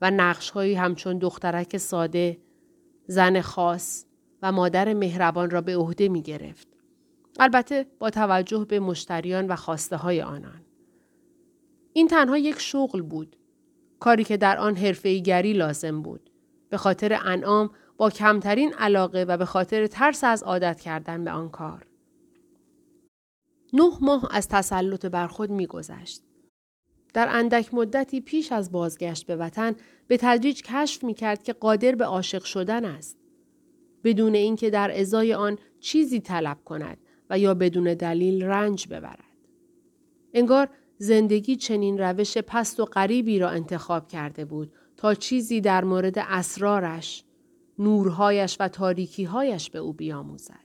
و 0.00 0.10
نقشهایی 0.10 0.74
همچون 0.74 1.18
دخترک 1.18 1.76
ساده، 1.76 2.38
زن 3.06 3.40
خاص 3.40 4.04
و 4.42 4.52
مادر 4.52 4.94
مهربان 4.94 5.50
را 5.50 5.60
به 5.60 5.76
عهده 5.76 6.08
می 6.08 6.22
گرفت. 6.22 6.68
البته 7.40 7.86
با 7.98 8.10
توجه 8.10 8.64
به 8.64 8.80
مشتریان 8.80 9.46
و 9.46 9.56
خواسته 9.56 9.96
های 9.96 10.22
آنان. 10.22 10.60
این 11.92 12.08
تنها 12.08 12.38
یک 12.38 12.58
شغل 12.58 13.02
بود. 13.02 13.36
کاری 14.00 14.24
که 14.24 14.36
در 14.36 14.58
آن 14.58 14.76
حرفه‌ایگری 14.76 15.52
لازم 15.52 16.02
بود. 16.02 16.30
به 16.68 16.76
خاطر 16.76 17.18
انعام 17.24 17.70
با 17.96 18.10
کمترین 18.10 18.74
علاقه 18.74 19.24
و 19.28 19.36
به 19.36 19.44
خاطر 19.44 19.86
ترس 19.86 20.24
از 20.24 20.42
عادت 20.42 20.80
کردن 20.80 21.24
به 21.24 21.30
آن 21.30 21.48
کار. 21.48 21.89
نه 23.72 23.92
ماه 24.00 24.28
از 24.30 24.48
تسلط 24.48 25.06
بر 25.06 25.26
خود 25.26 25.50
میگذشت. 25.50 26.22
در 27.14 27.28
اندک 27.30 27.74
مدتی 27.74 28.20
پیش 28.20 28.52
از 28.52 28.72
بازگشت 28.72 29.26
به 29.26 29.36
وطن 29.36 29.74
به 30.08 30.16
تدریج 30.16 30.62
کشف 30.62 31.04
می 31.04 31.14
کرد 31.14 31.42
که 31.42 31.52
قادر 31.52 31.94
به 31.94 32.04
عاشق 32.04 32.44
شدن 32.44 32.84
است. 32.84 33.16
بدون 34.04 34.34
اینکه 34.34 34.70
در 34.70 35.00
ازای 35.00 35.34
آن 35.34 35.58
چیزی 35.80 36.20
طلب 36.20 36.58
کند 36.64 36.98
و 37.30 37.38
یا 37.38 37.54
بدون 37.54 37.94
دلیل 37.94 38.44
رنج 38.44 38.88
ببرد. 38.88 39.24
انگار 40.34 40.68
زندگی 40.98 41.56
چنین 41.56 41.98
روش 41.98 42.38
پست 42.38 42.80
و 42.80 42.84
غریبی 42.84 43.38
را 43.38 43.50
انتخاب 43.50 44.08
کرده 44.08 44.44
بود 44.44 44.72
تا 44.96 45.14
چیزی 45.14 45.60
در 45.60 45.84
مورد 45.84 46.18
اسرارش، 46.18 47.24
نورهایش 47.78 48.56
و 48.60 48.68
تاریکیهایش 48.68 49.70
به 49.70 49.78
او 49.78 49.92
بیاموزد. 49.92 50.59